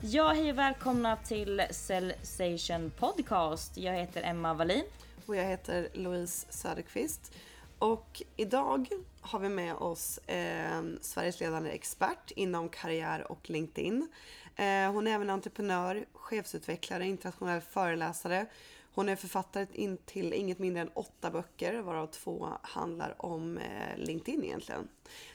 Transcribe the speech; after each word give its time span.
Ja, 0.00 0.28
hej 0.32 0.50
och 0.50 0.58
välkomna 0.58 1.16
till 1.16 1.62
Cellsation 1.70 2.90
Podcast. 2.90 3.76
Jag 3.76 3.92
heter 3.92 4.22
Emma 4.22 4.54
Wallin. 4.54 4.84
Och 5.26 5.36
jag 5.36 5.44
heter 5.44 5.88
Louise 5.92 6.46
Söderqvist. 6.50 7.32
Och 7.78 8.22
idag 8.36 8.88
har 9.20 9.38
vi 9.38 9.48
med 9.48 9.74
oss 9.74 10.18
eh, 10.18 10.82
Sveriges 11.00 11.40
ledande 11.40 11.70
expert 11.70 12.30
inom 12.30 12.68
karriär 12.68 13.32
och 13.32 13.50
LinkedIn. 13.50 14.08
Eh, 14.56 14.92
hon 14.92 15.06
är 15.06 15.10
även 15.10 15.30
entreprenör, 15.30 16.04
chefsutvecklare, 16.12 17.06
internationell 17.06 17.60
föreläsare. 17.60 18.46
Hon 18.94 19.08
är 19.08 19.16
författare 19.16 19.66
till 20.06 20.32
inget 20.32 20.58
mindre 20.58 20.82
än 20.82 20.90
åtta 20.94 21.30
böcker 21.30 21.80
varav 21.80 22.06
två 22.06 22.48
handlar 22.62 23.14
om 23.18 23.58
eh, 23.58 23.96
LinkedIn 23.96 24.44
egentligen. 24.44 24.88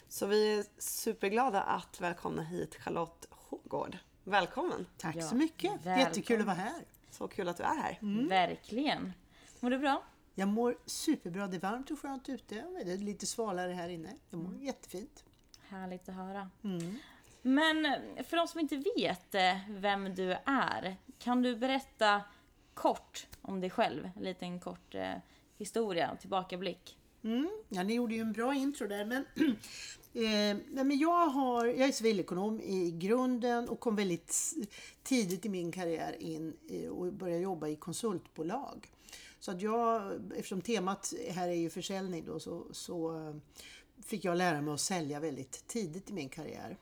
Så 0.07 0.25
vi 0.25 0.59
är 0.59 0.65
superglada 0.77 1.61
att 1.61 2.01
välkomna 2.01 2.43
hit 2.43 2.75
Charlotte 2.75 3.27
Hågård. 3.29 3.97
Välkommen! 4.25 4.85
Tack 4.97 5.15
ja, 5.15 5.21
så 5.21 5.35
mycket! 5.35 5.71
Välkommen. 5.71 5.99
Jättekul 5.99 6.39
att 6.39 6.45
vara 6.45 6.55
här. 6.55 6.85
Så 7.11 7.27
kul 7.27 7.47
att 7.47 7.57
du 7.57 7.63
är 7.63 7.75
här. 7.75 7.99
Mm. 8.01 8.27
Verkligen. 8.27 9.13
Mår 9.59 9.69
du 9.69 9.77
bra? 9.77 10.03
Jag 10.35 10.47
mår 10.47 10.77
superbra. 10.85 11.47
Det 11.47 11.57
är 11.57 11.59
varmt 11.59 11.91
och 11.91 11.99
skönt 11.99 12.29
ute. 12.29 12.55
Det 12.85 12.91
är 12.91 12.97
lite 12.97 13.25
svalare 13.25 13.71
här 13.71 13.89
inne. 13.89 14.13
Jag 14.29 14.39
mår 14.39 14.49
mm. 14.49 14.63
jättefint. 14.63 15.23
Härligt 15.69 16.09
att 16.09 16.15
höra. 16.15 16.49
Mm. 16.63 16.97
Men 17.41 17.85
eh, 17.85 18.23
för 18.23 18.37
de 18.37 18.47
som 18.47 18.59
inte 18.59 18.83
vet 18.97 19.35
eh, 19.35 19.57
vem 19.69 20.15
du 20.15 20.31
är, 20.45 20.95
kan 21.19 21.41
du 21.41 21.55
berätta 21.55 22.21
kort 22.73 23.27
om 23.41 23.61
dig 23.61 23.69
själv? 23.69 24.09
En 24.15 24.23
liten 24.23 24.59
kort 24.59 24.95
eh, 24.95 25.13
historia 25.57 26.11
och 26.11 26.19
tillbakablick. 26.19 26.97
Mm. 27.23 27.49
Ja, 27.69 27.83
ni 27.83 27.93
gjorde 27.93 28.15
ju 28.15 28.21
en 28.21 28.33
bra 28.33 28.53
intro 28.53 28.87
där, 28.87 29.05
men 29.05 29.25
Eh, 30.13 30.57
men 30.69 30.97
jag, 30.97 31.27
har, 31.27 31.65
jag 31.65 31.87
är 31.87 31.91
civilekonom 31.91 32.61
i 32.61 32.91
grunden 32.91 33.69
och 33.69 33.79
kom 33.79 33.95
väldigt 33.95 34.53
tidigt 35.03 35.45
i 35.45 35.49
min 35.49 35.71
karriär 35.71 36.15
in 36.19 36.53
och 36.91 37.13
började 37.13 37.41
jobba 37.41 37.67
i 37.67 37.75
konsultbolag. 37.75 38.91
Så 39.39 39.51
att 39.51 39.61
jag, 39.61 40.13
eftersom 40.35 40.61
temat 40.61 41.13
här 41.29 41.49
är 41.49 41.53
ju 41.53 41.69
försäljning 41.69 42.25
då, 42.25 42.39
så, 42.39 42.65
så 42.71 43.17
eh, 43.17 43.35
fick 44.05 44.25
jag 44.25 44.37
lära 44.37 44.61
mig 44.61 44.73
att 44.73 44.81
sälja 44.81 45.19
väldigt 45.19 45.67
tidigt 45.67 46.09
i 46.09 46.13
min 46.13 46.29
karriär. 46.29 46.77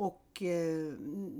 Och 0.00 0.42
eh, 0.42 0.92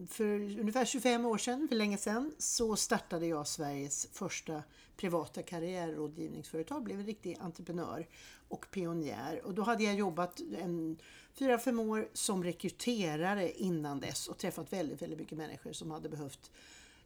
för 0.08 0.58
ungefär 0.60 0.84
25 0.84 1.24
år 1.24 1.38
sedan, 1.38 1.68
för 1.68 1.76
länge 1.76 1.96
sedan, 1.98 2.34
så 2.38 2.76
startade 2.76 3.26
jag 3.26 3.46
Sveriges 3.46 4.08
första 4.12 4.62
privata 4.96 5.42
karriärrådgivningsföretag, 5.42 6.84
blev 6.84 7.00
en 7.00 7.06
riktig 7.06 7.36
entreprenör 7.40 8.08
och 8.48 8.66
pionjär. 8.70 9.40
Och 9.44 9.54
då 9.54 9.62
hade 9.62 9.84
jag 9.84 9.94
jobbat 9.94 10.40
en 10.58 10.98
fyra, 11.34 11.58
fem 11.58 11.80
år 11.80 12.08
som 12.12 12.44
rekryterare 12.44 13.52
innan 13.52 14.00
dess 14.00 14.28
och 14.28 14.38
träffat 14.38 14.72
väldigt, 14.72 15.02
väldigt 15.02 15.18
mycket 15.18 15.38
människor 15.38 15.72
som 15.72 15.90
hade 15.90 16.08
behövt 16.08 16.50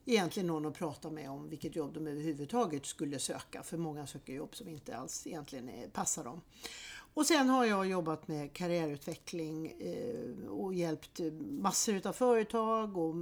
egentligen 0.05 0.47
någon 0.47 0.67
att 0.67 0.75
prata 0.75 1.11
med 1.11 1.31
om 1.31 1.49
vilket 1.49 1.77
jobb 1.77 1.95
de 1.95 2.07
överhuvudtaget 2.07 2.87
skulle 2.87 3.19
söka. 3.19 3.63
För 3.63 3.77
många 3.77 4.07
söker 4.07 4.33
jobb 4.33 4.57
som 4.57 4.69
inte 4.69 4.97
alls 4.97 5.27
egentligen 5.27 5.71
passar 5.93 6.25
dem. 6.25 6.41
Och 7.15 7.27
sen 7.27 7.49
har 7.49 7.65
jag 7.65 7.87
jobbat 7.87 8.29
med 8.29 8.53
karriärutveckling 8.53 9.67
eh, 9.67 10.49
och 10.49 10.75
hjälpt 10.75 11.21
massor 11.41 12.07
av 12.07 12.13
företag 12.13 12.97
och 12.97 13.15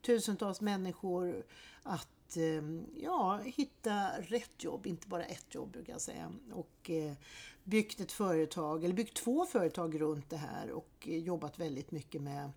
tusentals 0.00 0.60
människor 0.60 1.44
att 1.82 2.36
eh, 2.36 3.02
ja, 3.02 3.40
hitta 3.44 4.10
rätt 4.20 4.64
jobb, 4.64 4.86
inte 4.86 5.08
bara 5.08 5.24
ett 5.24 5.54
jobb 5.54 5.70
brukar 5.72 5.92
jag 5.92 6.00
säga. 6.00 6.32
Och 6.52 6.90
eh, 6.90 7.12
byggt 7.64 8.00
ett 8.00 8.12
företag, 8.12 8.84
eller 8.84 8.94
byggt 8.94 9.16
två 9.16 9.46
företag 9.46 10.00
runt 10.00 10.30
det 10.30 10.36
här 10.36 10.70
och 10.70 11.08
jobbat 11.08 11.58
väldigt 11.58 11.90
mycket 11.90 12.22
med 12.22 12.50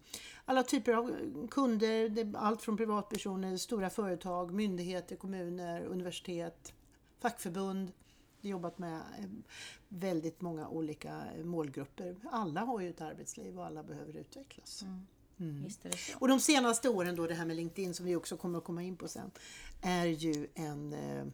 alla 0.45 0.63
typer 0.63 0.93
av 0.93 1.11
kunder, 1.51 2.33
allt 2.37 2.61
från 2.61 2.77
privatpersoner, 2.77 3.57
stora 3.57 3.89
företag, 3.89 4.53
myndigheter, 4.53 5.15
kommuner, 5.15 5.85
universitet, 5.85 6.73
fackförbund 7.19 7.91
jobbat 8.49 8.77
med 8.77 8.95
eh, 8.95 9.25
väldigt 9.87 10.41
många 10.41 10.67
olika 10.67 11.23
målgrupper. 11.43 12.15
Alla 12.31 12.61
har 12.61 12.79
ju 12.79 12.89
ett 12.89 13.01
arbetsliv 13.01 13.59
och 13.59 13.65
alla 13.65 13.83
behöver 13.83 14.17
utvecklas. 14.17 14.81
Mm. 14.81 15.07
Mm. 15.39 15.65
Och 16.15 16.27
de 16.27 16.39
senaste 16.39 16.89
åren 16.89 17.15
då, 17.15 17.27
det 17.27 17.33
här 17.33 17.45
med 17.45 17.55
LinkedIn 17.55 17.93
som 17.93 18.05
vi 18.05 18.15
också 18.15 18.37
kommer 18.37 18.57
att 18.57 18.63
komma 18.63 18.83
in 18.83 18.95
på 18.95 19.07
sen, 19.07 19.31
är 19.81 20.05
ju 20.05 20.47
en 20.53 20.93
eh, 20.93 21.25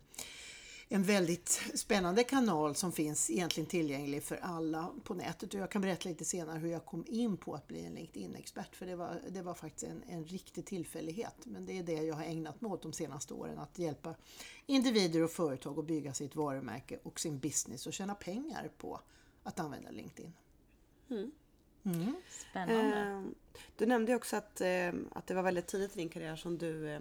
en 0.92 1.04
väldigt 1.04 1.62
spännande 1.74 2.24
kanal 2.24 2.76
som 2.76 2.92
finns 2.92 3.30
egentligen 3.30 3.68
tillgänglig 3.68 4.24
för 4.24 4.38
alla 4.38 4.90
på 5.04 5.14
nätet. 5.14 5.54
Och 5.54 5.60
jag 5.60 5.72
kan 5.72 5.82
berätta 5.82 6.10
lite 6.10 6.26
senare 6.26 6.60
hur 6.60 6.70
jag 6.70 6.86
kom 6.86 7.06
in 7.08 7.38
på 7.38 7.54
att 7.54 7.68
bli 7.68 7.86
en 7.86 7.94
LinkedIn-expert 7.94 8.76
för 8.76 8.86
det 8.86 8.96
var, 8.96 9.22
det 9.30 9.42
var 9.42 9.54
faktiskt 9.54 9.84
en, 9.84 10.04
en 10.08 10.26
riktig 10.26 10.66
tillfällighet. 10.66 11.36
Men 11.44 11.66
det 11.66 11.78
är 11.78 11.84
det 11.84 11.94
jag 11.94 12.16
har 12.16 12.24
ägnat 12.24 12.62
mig 12.62 12.72
åt 12.72 12.82
de 12.82 12.94
senaste 12.94 13.34
åren, 13.34 13.60
att 13.60 13.80
hjälpa 13.80 14.16
individer 14.66 15.24
och 15.24 15.32
företag 15.32 15.80
att 15.80 15.86
bygga 15.86 16.14
sitt 16.14 16.36
varumärke 16.36 17.00
och 17.04 17.20
sin 17.20 17.40
business 17.40 17.88
och 17.88 17.94
tjäna 17.94 18.16
pengar 18.16 18.72
på 18.78 19.02
att 19.44 19.60
använda 19.60 19.92
LinkedIn. 19.92 20.34
Mm. 21.10 21.32
Mm. 21.84 22.16
Spännande. 22.30 23.00
Eh, 23.00 23.22
du 23.78 23.86
nämnde 23.86 24.16
också 24.16 24.36
att, 24.36 24.62
eh, 24.62 24.92
att 25.12 25.28
det 25.28 25.34
var 25.34 25.44
väldigt 25.44 25.68
tidigt 25.68 25.96
i 25.96 26.00
din 26.00 26.10
karriär 26.10 26.36
som 26.36 26.58
du, 26.58 26.90
eh, 26.90 27.00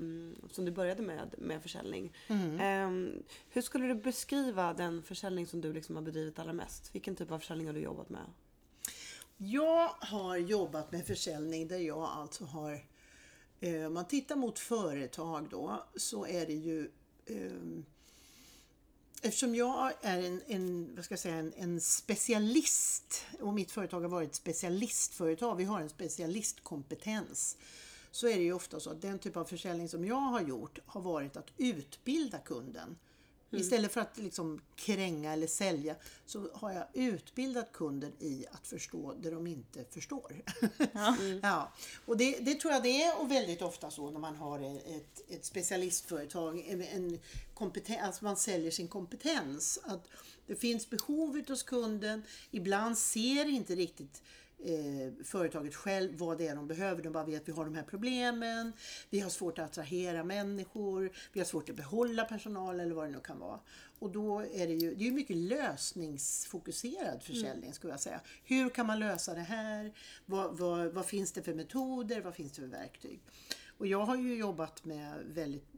som 0.51 0.65
du 0.65 0.71
började 0.71 1.03
med, 1.03 1.35
med 1.39 1.63
försäljning. 1.63 2.13
Mm. 2.29 2.61
Eh, 2.61 3.21
hur 3.51 3.63
skulle 3.63 3.87
du 3.87 3.95
beskriva 3.95 4.73
den 4.73 5.03
försäljning 5.03 5.47
som 5.47 5.61
du 5.61 5.73
liksom 5.73 5.97
har 5.97 6.03
bedrivit 6.03 6.39
allra 6.39 6.53
mest? 6.53 6.95
Vilken 6.95 7.17
typ 7.17 7.31
av 7.31 7.39
försäljning 7.39 7.67
har 7.67 7.75
du 7.75 7.81
jobbat 7.81 8.09
med? 8.09 8.25
Jag 9.37 9.89
har 9.89 10.37
jobbat 10.37 10.93
med 10.93 11.07
försäljning 11.07 11.69
där 11.69 11.79
jag 11.79 12.03
alltså 12.03 12.45
har 12.45 12.81
eh, 13.61 13.87
om 13.87 13.95
man 13.95 14.09
tittar 14.09 14.37
mot 14.37 14.59
företag 14.59 15.49
då 15.51 15.85
så 15.97 16.27
är 16.27 16.47
det 16.47 16.53
ju 16.53 16.91
ehm, 17.27 17.85
Eftersom 19.23 19.55
jag 19.55 19.93
är 20.03 20.23
en, 20.23 20.43
en, 20.47 20.95
vad 20.95 21.05
ska 21.05 21.13
jag 21.13 21.19
säga, 21.19 21.35
en, 21.35 21.53
en, 21.57 21.81
specialist 21.81 23.25
och 23.41 23.55
mitt 23.55 23.71
företag 23.71 24.01
har 24.01 24.09
varit 24.09 24.29
ett 24.29 24.35
specialistföretag, 24.35 25.57
vi 25.57 25.65
har 25.65 25.81
en 25.81 25.89
specialistkompetens, 25.89 27.57
så 28.11 28.29
är 28.29 28.37
det 28.37 28.43
ju 28.43 28.53
ofta 28.53 28.81
så 28.81 28.91
att 28.91 29.03
den 29.03 29.19
typ 29.19 29.37
av 29.37 29.45
försäljning 29.45 29.89
som 29.89 30.05
jag 30.05 30.21
har 30.21 30.41
gjort 30.41 30.79
har 30.87 31.01
varit 31.01 31.37
att 31.37 31.53
utbilda 31.57 32.39
kunden. 32.39 32.97
Mm. 33.51 33.63
Istället 33.63 33.93
för 33.93 34.01
att 34.01 34.19
liksom 34.19 34.61
kränga 34.77 35.33
eller 35.33 35.47
sälja 35.47 35.97
så 36.27 36.49
har 36.55 36.73
jag 36.73 36.85
utbildat 36.93 37.73
kunden 37.73 38.13
i 38.19 38.47
att 38.51 38.67
förstå 38.67 39.15
det 39.21 39.31
de 39.31 39.47
inte 39.47 39.85
förstår. 39.91 40.43
Ja. 40.93 41.17
Mm. 41.19 41.41
ja. 41.43 41.73
Och 42.07 42.17
det, 42.17 42.39
det, 42.39 42.55
tror 42.55 42.73
jag 42.73 42.83
det 42.83 43.03
är 43.03 43.21
och 43.21 43.31
väldigt 43.31 43.63
ofta 43.63 43.91
så 43.91 44.11
när 44.11 44.21
man 44.21 44.37
har 44.37 44.59
ett, 44.61 45.31
ett 45.31 45.45
specialistföretag, 45.45 46.67
en, 46.69 46.83
en 46.83 47.19
alltså 48.03 48.25
man 48.25 48.37
säljer 48.37 48.71
sin 48.71 48.89
kompetens. 48.89 49.79
Att 49.85 50.09
det 50.47 50.57
finns 50.57 50.91
behov 50.91 51.43
hos 51.49 51.63
kunden, 51.63 52.23
ibland 52.51 52.99
ser 52.99 53.45
inte 53.45 53.75
riktigt 53.75 54.23
eh, 54.65 55.25
företaget 55.25 55.75
själv 55.75 56.19
vad 56.19 56.39
det 56.39 56.47
är 56.47 56.57
de 56.57 56.67
behöver. 56.67 57.03
De 57.03 57.13
bara 57.13 57.25
vet 57.25 57.43
att 57.43 57.49
vi 57.49 57.53
har 57.53 57.65
de 57.65 57.75
här 57.75 57.83
problemen, 57.83 58.73
vi 59.11 59.21
har 59.21 59.31
svårt 59.31 59.59
att 59.59 59.65
attrahera 59.71 60.25
människor, 60.25 61.11
vi 61.33 61.41
har 61.41 61.45
svårt 61.45 61.71
att 61.71 61.77
behålla 61.77 62.25
personal 62.25 62.81
eller 62.81 62.95
vad 62.95 63.07
det 63.07 63.13
nu 63.13 63.21
kan 63.21 63.39
vara. 63.39 63.61
Och 63.99 64.11
då 64.11 64.41
är 64.41 64.67
det 64.67 64.75
ju, 64.75 64.95
det 64.95 65.09
är 65.09 65.13
mycket 65.13 65.37
lösningsfokuserad 65.37 67.23
försäljning 67.23 67.63
mm. 67.63 67.73
skulle 67.73 67.93
jag 67.93 68.01
säga. 68.01 68.21
Hur 68.45 68.71
kan 68.71 68.87
man 68.87 68.99
lösa 68.99 69.35
det 69.35 69.41
här? 69.41 69.93
Vad, 70.27 70.59
vad, 70.59 70.93
vad 70.93 71.07
finns 71.07 71.33
det 71.33 71.43
för 71.43 71.55
metoder? 71.55 72.21
Vad 72.21 72.35
finns 72.35 72.53
det 72.53 72.61
för 72.61 72.69
verktyg? 72.69 73.21
Och 73.79 73.87
jag 73.87 74.05
har 74.05 74.17
ju 74.17 74.37
jobbat 74.37 74.85
med 74.85 75.25
väldigt 75.27 75.69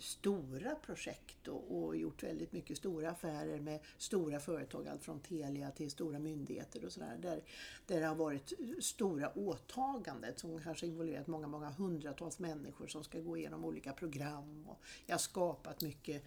stora 0.00 0.74
projekt 0.74 1.48
och, 1.48 1.84
och, 1.84 1.96
gjort 1.96 2.22
väldigt 2.22 2.52
mycket 2.52 2.76
stora 2.76 3.10
affärer 3.10 3.60
med 3.60 3.80
stora 3.96 4.40
företag, 4.40 4.88
allt 4.88 5.04
från 5.04 5.20
Telia 5.20 5.70
till 5.70 5.90
stora 5.90 6.18
myndigheter 6.18 6.84
och 6.84 6.92
sådär. 6.92 7.18
Där, 7.22 7.42
där 7.86 8.00
det 8.00 8.06
har 8.06 8.14
varit 8.14 8.52
stora 8.80 9.38
åtaganden 9.38 10.32
som 10.36 10.60
kanske 10.60 10.86
involverat 10.86 11.26
många, 11.26 11.46
många 11.46 11.70
hundratals 11.70 12.38
människor 12.38 12.86
som 12.86 13.04
ska 13.04 13.20
gå 13.20 13.36
igenom 13.36 13.64
olika 13.64 13.92
program. 13.92 14.68
Och 14.68 14.80
jag 15.06 15.14
har 15.14 15.18
skapat 15.18 15.82
mycket 15.82 16.24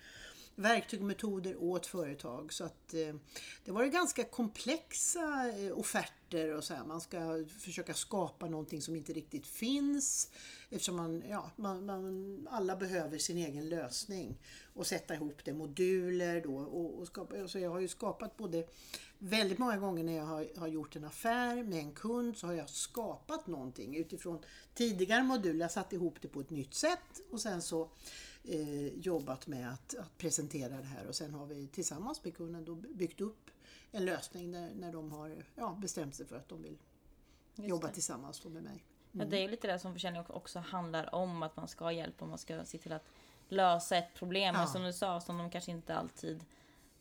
verktyg 0.61 0.99
och 0.99 1.05
metoder 1.05 1.63
åt 1.63 1.85
företag. 1.85 2.53
Så 2.53 2.63
att 2.63 2.93
eh, 2.93 3.15
det 3.65 3.71
var 3.71 3.85
ganska 3.85 4.23
komplexa 4.23 5.51
eh, 5.57 5.77
offerter 5.77 6.55
och 6.55 6.63
så 6.63 6.73
här. 6.73 6.83
Man 6.83 7.01
ska 7.01 7.45
försöka 7.59 7.93
skapa 7.93 8.47
någonting 8.47 8.81
som 8.81 8.95
inte 8.95 9.13
riktigt 9.13 9.47
finns 9.47 10.31
eftersom 10.69 10.95
man, 10.95 11.23
ja, 11.29 11.51
man, 11.55 11.85
man 11.85 12.47
alla 12.51 12.75
behöver 12.75 13.17
sin 13.17 13.37
egen 13.37 13.69
lösning 13.69 14.37
och 14.73 14.87
sätta 14.87 15.15
ihop 15.15 15.45
det, 15.45 15.53
moduler 15.53 16.41
då 16.41 16.55
och, 16.57 16.99
och 16.99 17.07
skapa. 17.07 17.47
Så 17.47 17.59
jag 17.59 17.69
har 17.69 17.79
ju 17.79 17.87
skapat 17.87 18.37
både 18.37 18.67
väldigt 19.23 19.57
många 19.57 19.77
gånger 19.77 20.03
när 20.03 20.17
jag 20.17 20.25
har, 20.25 20.47
har 20.57 20.67
gjort 20.67 20.95
en 20.95 21.03
affär 21.03 21.63
med 21.63 21.79
en 21.79 21.91
kund 21.91 22.37
så 22.37 22.47
har 22.47 22.53
jag 22.53 22.69
skapat 22.69 23.47
någonting 23.47 23.95
utifrån 23.95 24.39
tidigare 24.73 25.23
moduler, 25.23 25.59
jag 25.61 25.71
satt 25.71 25.93
ihop 25.93 26.21
det 26.21 26.27
på 26.27 26.41
ett 26.41 26.49
nytt 26.49 26.73
sätt 26.73 27.21
och 27.31 27.41
sen 27.41 27.61
så 27.61 27.89
eh, 28.43 28.87
jobbat 28.87 29.47
med 29.47 29.73
att, 29.73 29.95
att, 29.95 30.17
presentera 30.17 30.77
det 30.77 30.87
här 30.87 31.07
och 31.07 31.15
sen 31.15 31.33
har 31.33 31.45
vi 31.45 31.67
tillsammans 31.67 32.23
med 32.23 32.35
kunden 32.35 32.65
då 32.65 32.75
byggt 32.75 33.21
upp 33.21 33.51
en 33.91 34.05
lösning 34.05 34.51
när, 34.51 34.73
när 34.73 34.93
de 34.93 35.11
har 35.11 35.45
ja, 35.55 35.77
bestämt 35.81 36.15
sig 36.15 36.25
för 36.25 36.35
att 36.35 36.49
de 36.49 36.61
vill 36.61 36.77
Just 37.55 37.69
jobba 37.69 37.87
det. 37.87 37.93
tillsammans 37.93 38.45
med 38.45 38.63
mig. 38.63 38.83
Ja, 39.11 39.25
det 39.25 39.37
är 39.37 39.49
lite 39.49 39.67
det 39.67 39.79
som 39.79 39.93
försäljning 39.93 40.23
också 40.27 40.59
handlar 40.59 41.15
om. 41.15 41.43
Att 41.43 41.55
man 41.55 41.67
ska 41.67 41.91
hjälpa 41.91 42.25
och 42.25 42.29
man 42.29 42.37
ska 42.37 42.65
se 42.65 42.77
till 42.77 42.91
att 42.91 43.05
lösa 43.49 43.97
ett 43.97 44.13
problem. 44.13 44.55
Ja. 44.55 44.67
Som 44.67 44.83
du 44.83 44.93
sa, 44.93 45.21
som 45.21 45.37
de 45.37 45.49
kanske 45.51 45.71
inte 45.71 45.95
alltid 45.95 46.45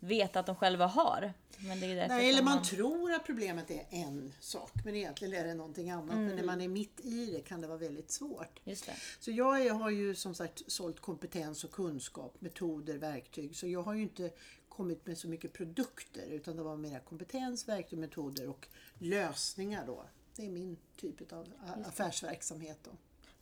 vet 0.01 0.37
att 0.37 0.47
de 0.47 0.57
själva 0.57 0.87
har. 0.87 1.33
Men 1.59 1.81
det 1.81 1.87
är 1.87 2.09
Nej, 2.09 2.29
eller 2.29 2.39
som 2.39 2.45
man 2.45 2.63
tror 2.63 3.13
att 3.13 3.27
problemet 3.27 3.71
är 3.71 3.87
en 3.91 4.33
sak 4.41 4.73
men 4.85 4.97
egentligen 4.97 5.35
är 5.35 5.45
det 5.45 5.55
någonting 5.55 5.91
annat. 5.91 6.17
Men 6.17 6.37
när 6.37 6.45
man 6.45 6.61
är 6.61 6.69
mitt 6.69 7.01
i 7.01 7.27
det 7.27 7.41
kan 7.41 7.61
det 7.61 7.67
vara 7.67 7.79
väldigt 7.79 8.11
svårt. 8.11 8.61
Just 8.65 8.87
det. 8.87 8.95
Så 9.21 9.31
jag 9.31 9.67
är, 9.67 9.71
har 9.71 9.91
ju 9.91 10.15
som 10.15 10.35
sagt 10.35 10.63
sålt 10.73 11.01
kompetens 11.01 11.65
och 11.65 11.71
kunskap, 11.71 12.37
metoder, 12.39 12.99
verktyg. 12.99 13.57
Så 13.57 13.67
jag 13.67 13.83
har 13.83 13.95
ju 13.95 14.03
inte 14.03 14.31
kommit 14.69 15.07
med 15.07 15.19
så 15.19 15.29
mycket 15.29 15.53
produkter 15.53 16.27
utan 16.27 16.57
det 16.57 16.63
var 16.63 16.77
mer 16.77 17.01
kompetens, 17.01 17.69
verktyg, 17.69 17.99
metoder 17.99 18.49
och 18.49 18.69
lösningar 18.99 19.87
då. 19.87 20.05
Det 20.37 20.47
är 20.47 20.51
min 20.51 20.77
typ 20.97 21.33
av 21.33 21.49
affärsverksamhet 21.87 22.79
då. 22.83 22.91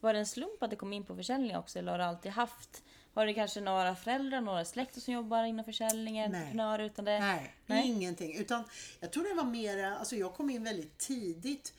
Var 0.01 0.13
det 0.13 0.19
en 0.19 0.27
slump 0.27 0.63
att 0.63 0.71
det 0.71 0.77
kom 0.77 0.93
in 0.93 1.05
på 1.05 1.17
försäljning 1.17 1.57
också? 1.57 1.79
Eller 1.79 1.93
har 1.93 1.99
du 1.99 2.05
alltid 2.05 2.33
haft... 2.33 2.83
Har 3.15 3.27
du 3.27 3.35
kanske 3.35 3.61
några 3.61 3.97
föräldrar, 3.97 4.41
några 4.41 4.65
släkter 4.65 5.01
som 5.01 5.15
jobbar 5.15 5.45
inom 5.45 5.65
försäljning, 5.65 6.21
entreprenörer? 6.21 6.85
Utan 6.85 7.05
det... 7.05 7.19
Nej, 7.19 7.55
Nej. 7.67 7.89
ingenting. 7.89 8.37
Utan 8.37 8.65
jag 9.01 9.13
tror 9.13 9.25
det 9.29 9.35
var 9.35 9.51
mera, 9.51 9.97
alltså 9.97 10.17
jag 10.17 10.35
kom 10.35 10.51
in 10.51 10.65
väldigt 10.65 10.99
tidigt 10.99 11.75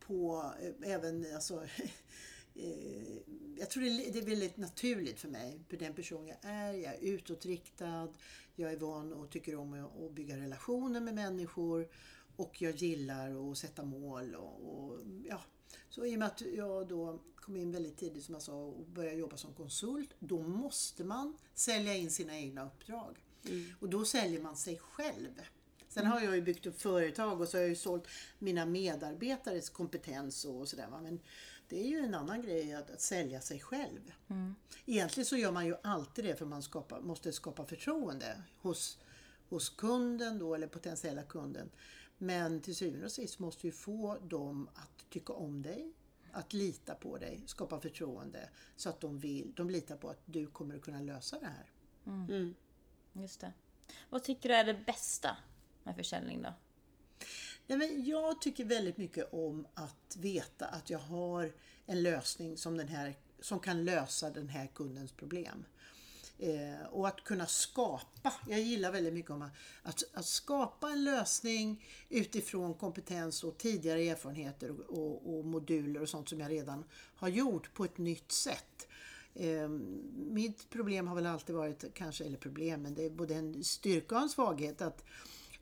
på 0.00 0.52
eh, 0.62 0.92
även, 0.92 1.26
alltså 1.34 1.62
eh, 2.54 3.16
jag 3.58 3.70
tror 3.70 3.82
det 3.82 3.88
är, 3.88 4.12
det 4.12 4.18
är 4.18 4.26
väldigt 4.26 4.56
naturligt 4.56 5.20
för 5.20 5.28
mig, 5.28 5.60
för 5.68 5.76
den 5.76 5.94
person 5.94 6.26
jag 6.26 6.36
är. 6.42 6.72
Jag 6.72 6.94
är 6.94 7.00
utåtriktad, 7.00 8.08
jag 8.54 8.72
är 8.72 8.76
van 8.76 9.12
och 9.12 9.30
tycker 9.30 9.56
om 9.56 9.88
att 10.06 10.12
bygga 10.12 10.36
relationer 10.36 11.00
med 11.00 11.14
människor 11.14 11.88
och 12.38 12.62
jag 12.62 12.76
gillar 12.76 13.50
att 13.50 13.58
sätta 13.58 13.84
mål 13.84 14.34
och, 14.34 14.74
och 14.74 15.00
ja. 15.24 15.40
Så 15.88 16.04
i 16.06 16.14
och 16.14 16.18
med 16.18 16.28
att 16.28 16.40
jag 16.40 16.88
då 16.88 17.18
kom 17.36 17.56
in 17.56 17.72
väldigt 17.72 17.96
tidigt 17.96 18.24
som 18.24 18.34
jag 18.34 18.42
sa 18.42 18.52
och 18.52 18.86
började 18.86 19.16
jobba 19.16 19.36
som 19.36 19.54
konsult, 19.54 20.10
då 20.18 20.42
måste 20.42 21.04
man 21.04 21.36
sälja 21.54 21.94
in 21.94 22.10
sina 22.10 22.38
egna 22.38 22.66
uppdrag. 22.66 23.24
Och 23.80 23.88
då 23.88 24.04
säljer 24.04 24.42
man 24.42 24.56
sig 24.56 24.78
själv. 24.78 25.40
Sen 25.88 26.06
har 26.06 26.20
jag 26.20 26.34
ju 26.34 26.42
byggt 26.42 26.66
upp 26.66 26.80
företag 26.80 27.40
och 27.40 27.48
så 27.48 27.56
har 27.56 27.62
jag 27.62 27.68
ju 27.68 27.76
sålt 27.76 28.06
mina 28.38 28.66
medarbetares 28.66 29.70
kompetens 29.70 30.44
och 30.44 30.68
sådär. 30.68 30.88
Men 31.02 31.20
det 31.68 31.80
är 31.80 31.88
ju 31.88 31.98
en 31.98 32.14
annan 32.14 32.42
grej 32.42 32.74
att, 32.74 32.90
att 32.90 33.00
sälja 33.00 33.40
sig 33.40 33.60
själv. 33.60 34.12
Egentligen 34.86 35.26
så 35.26 35.36
gör 35.36 35.52
man 35.52 35.66
ju 35.66 35.76
alltid 35.82 36.24
det 36.24 36.36
för 36.36 36.46
man 36.46 36.62
skapar, 36.62 37.00
måste 37.00 37.32
skapa 37.32 37.64
förtroende 37.64 38.42
hos, 38.60 38.98
hos 39.48 39.68
kunden 39.68 40.38
då 40.38 40.54
eller 40.54 40.66
potentiella 40.66 41.22
kunden. 41.22 41.70
Men 42.18 42.60
till 42.60 42.76
syvende 42.76 43.06
och 43.06 43.12
sist 43.12 43.38
måste 43.38 43.66
du 43.66 43.72
få 43.72 44.18
dem 44.18 44.68
att 44.74 45.10
tycka 45.10 45.32
om 45.32 45.62
dig, 45.62 45.92
att 46.32 46.52
lita 46.52 46.94
på 46.94 47.18
dig, 47.18 47.42
skapa 47.46 47.80
förtroende 47.80 48.48
så 48.76 48.88
att 48.88 49.00
de 49.00 49.18
vill, 49.18 49.52
de 49.56 49.70
litar 49.70 49.96
på 49.96 50.08
att 50.10 50.20
du 50.24 50.46
kommer 50.46 50.76
att 50.76 50.82
kunna 50.82 51.00
lösa 51.00 51.38
det 51.38 51.46
här. 51.46 51.70
Just 53.12 53.40
det. 53.40 53.52
Vad 54.10 54.24
tycker 54.24 54.48
du 54.48 54.54
är 54.54 54.64
det 54.64 54.74
bästa 54.74 55.36
med 55.82 55.96
försäljning 55.96 56.42
då? 56.42 56.54
Nej, 57.66 57.78
men 57.78 58.04
jag 58.04 58.40
tycker 58.40 58.64
väldigt 58.64 58.96
mycket 58.96 59.32
om 59.32 59.66
att 59.74 60.16
veta 60.16 60.66
att 60.66 60.90
jag 60.90 60.98
har 60.98 61.52
en 61.86 62.02
lösning 62.02 62.56
som, 62.56 62.76
den 62.76 62.88
här, 62.88 63.18
som 63.40 63.60
kan 63.60 63.84
lösa 63.84 64.30
den 64.30 64.48
här 64.48 64.66
kundens 64.66 65.12
problem. 65.12 65.64
Eh, 66.40 66.86
och 66.90 67.08
att 67.08 67.24
kunna 67.24 67.46
skapa. 67.46 68.32
Jag 68.48 68.60
gillar 68.60 68.92
väldigt 68.92 69.14
mycket 69.14 69.30
om 69.30 69.42
att, 69.42 69.52
att, 69.82 70.02
att 70.14 70.26
skapa 70.26 70.90
en 70.90 71.04
lösning 71.04 71.84
utifrån 72.08 72.74
kompetens 72.74 73.44
och 73.44 73.58
tidigare 73.58 74.02
erfarenheter 74.02 74.70
och, 74.70 74.98
och, 74.98 75.38
och 75.38 75.44
moduler 75.44 76.02
och 76.02 76.08
sånt 76.08 76.28
som 76.28 76.40
jag 76.40 76.50
redan 76.50 76.84
har 76.92 77.28
gjort 77.28 77.74
på 77.74 77.84
ett 77.84 77.98
nytt 77.98 78.32
sätt. 78.32 78.88
Eh, 79.34 79.68
mitt 80.16 80.70
problem 80.70 81.06
har 81.06 81.14
väl 81.14 81.26
alltid 81.26 81.54
varit, 81.54 81.94
kanske, 81.94 82.24
eller 82.24 82.38
problem, 82.38 82.82
men 82.82 82.94
det 82.94 83.04
är 83.04 83.10
både 83.10 83.34
en 83.34 83.64
styrka 83.64 84.16
och 84.16 84.22
en 84.22 84.28
svaghet 84.28 84.82
att 84.82 85.04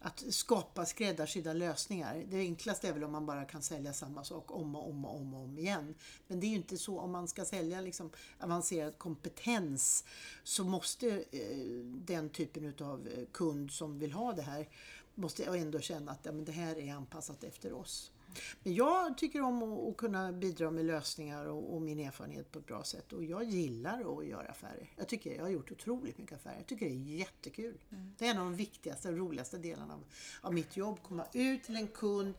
att 0.01 0.25
skapa 0.29 0.87
skräddarsydda 0.87 1.53
lösningar. 1.53 2.25
Det 2.29 2.39
enklaste 2.39 2.89
är 2.89 2.93
väl 2.93 3.05
om 3.05 3.13
man 3.13 3.27
bara 3.27 3.45
kan 3.45 3.63
sälja 3.63 3.93
samma 3.93 4.25
sak 4.25 4.51
om 4.51 4.77
och 4.77 4.91
om 4.91 5.05
och 5.05 5.17
om, 5.17 5.35
och 5.35 5.45
om 5.45 5.59
igen. 5.59 5.95
Men 6.27 6.41
det 6.41 6.47
är 6.47 6.49
ju 6.49 6.57
inte 6.57 6.79
så 6.79 7.01
om 7.01 7.11
man 7.11 7.29
ska 7.29 7.45
sälja 7.45 7.81
liksom 7.81 8.11
avancerad 8.41 8.99
kompetens 8.99 10.05
så 10.43 10.65
måste 10.65 11.25
eh, 11.31 11.57
den 11.85 12.31
typen 12.31 12.75
av 12.81 13.09
eh, 13.09 13.25
kund 13.33 13.71
som 13.71 13.99
vill 13.99 14.13
ha 14.13 14.33
det 14.33 14.43
här 14.43 14.69
måste 15.15 15.45
ändå 15.45 15.81
känna 15.81 16.13
att 16.13 16.21
ja, 16.23 16.33
men 16.33 16.45
det 16.45 16.53
här 16.53 16.79
är 16.79 16.95
anpassat 16.95 17.45
efter 17.45 17.73
oss. 17.73 18.13
Men 18.63 18.75
jag 18.75 19.19
tycker 19.19 19.43
om 19.43 19.89
att, 19.89 19.97
kunna 19.97 20.33
bidra 20.33 20.71
med 20.71 20.85
lösningar 20.85 21.47
och, 21.47 21.75
och 21.75 21.83
min 21.83 22.01
erfarenhet 22.01 22.53
på 22.53 22.59
ett 22.59 22.67
bra 22.67 22.85
sätt. 22.85 23.13
Och 23.13 23.25
jag 23.25 23.45
gillar 23.45 24.19
att 24.19 24.27
göra 24.27 24.49
affärer. 24.49 24.93
Jag 24.97 25.09
tycker 25.09 25.35
jag 25.35 25.43
har 25.43 25.51
gjort 25.51 25.73
otroligt 25.73 26.19
mycket 26.19 26.37
affärer. 26.37 26.57
Jag 26.57 26.67
tycker 26.67 26.87
det 26.87 26.93
är 26.93 27.19
jättekul. 27.19 27.79
Det 28.19 28.27
är 28.27 28.31
en 28.31 28.39
av 28.39 28.45
de 28.45 28.57
viktigaste 28.57 29.09
och 29.09 29.17
roligaste 29.17 29.59
delarna 29.59 29.95
av, 29.95 30.05
av 30.41 30.55
mitt 30.55 30.77
jobb. 30.77 30.99
Komma 31.03 31.27
ut 31.33 31.65
till 31.65 31.77
en 31.77 31.89
kund, 31.89 32.35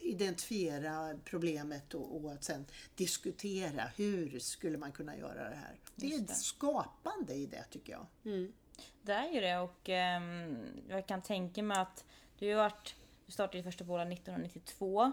identifiera 0.00 1.18
problemet 1.24 1.94
och, 1.94 2.16
och 2.16 2.32
att 2.32 2.44
sen 2.44 2.66
diskutera 2.94 3.82
hur 3.96 4.38
skulle 4.38 4.78
man 4.78 4.92
kunna 4.92 5.16
göra 5.16 5.48
det 5.50 5.56
här. 5.56 5.74
Det 5.94 6.14
är 6.14 6.20
ett 6.20 6.36
skapande 6.36 7.34
i 7.34 7.46
det 7.46 7.64
tycker 7.70 7.92
jag. 7.92 8.06
Det 9.02 9.12
är 9.12 9.32
ju 9.32 9.40
det 9.40 9.58
och 9.58 9.88
ehm, 9.88 10.58
jag 10.88 11.06
kan 11.06 11.22
tänka 11.22 11.62
mig 11.62 11.78
att 11.78 12.04
du 12.38 12.54
har 12.54 12.62
varit 12.62 12.94
du 13.30 13.32
startade 13.34 13.62
första 13.62 13.84
bolag 13.84 14.12
1992. 14.12 15.12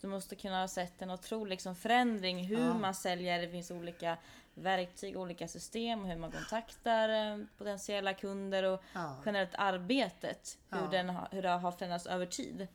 Du 0.00 0.06
måste 0.08 0.36
kunna 0.36 0.60
ha 0.60 0.68
sett 0.68 1.02
en 1.02 1.10
otrolig 1.10 1.50
liksom, 1.50 1.76
förändring 1.76 2.44
hur 2.44 2.58
Ja. 2.60 2.74
man 2.78 2.94
säljer. 2.94 3.40
Det 3.42 3.48
finns 3.48 3.70
olika 3.70 4.18
verktyg, 4.54 5.16
olika 5.18 5.48
system 5.48 6.02
och 6.02 6.08
hur 6.08 6.16
man 6.16 6.32
kontaktar 6.32 7.08
eh, 7.08 7.44
potentiella 7.58 8.14
kunder 8.14 8.62
och 8.62 8.82
Ja. 8.92 9.16
generellt 9.26 9.54
arbetet. 9.54 10.58
Hur, 10.70 10.78
Ja. 10.78 10.86
den, 10.90 11.16
hur 11.30 11.42
det 11.42 11.48
har 11.48 11.72
förändrats 11.72 12.06
över 12.06 12.26
tid. 12.26 12.68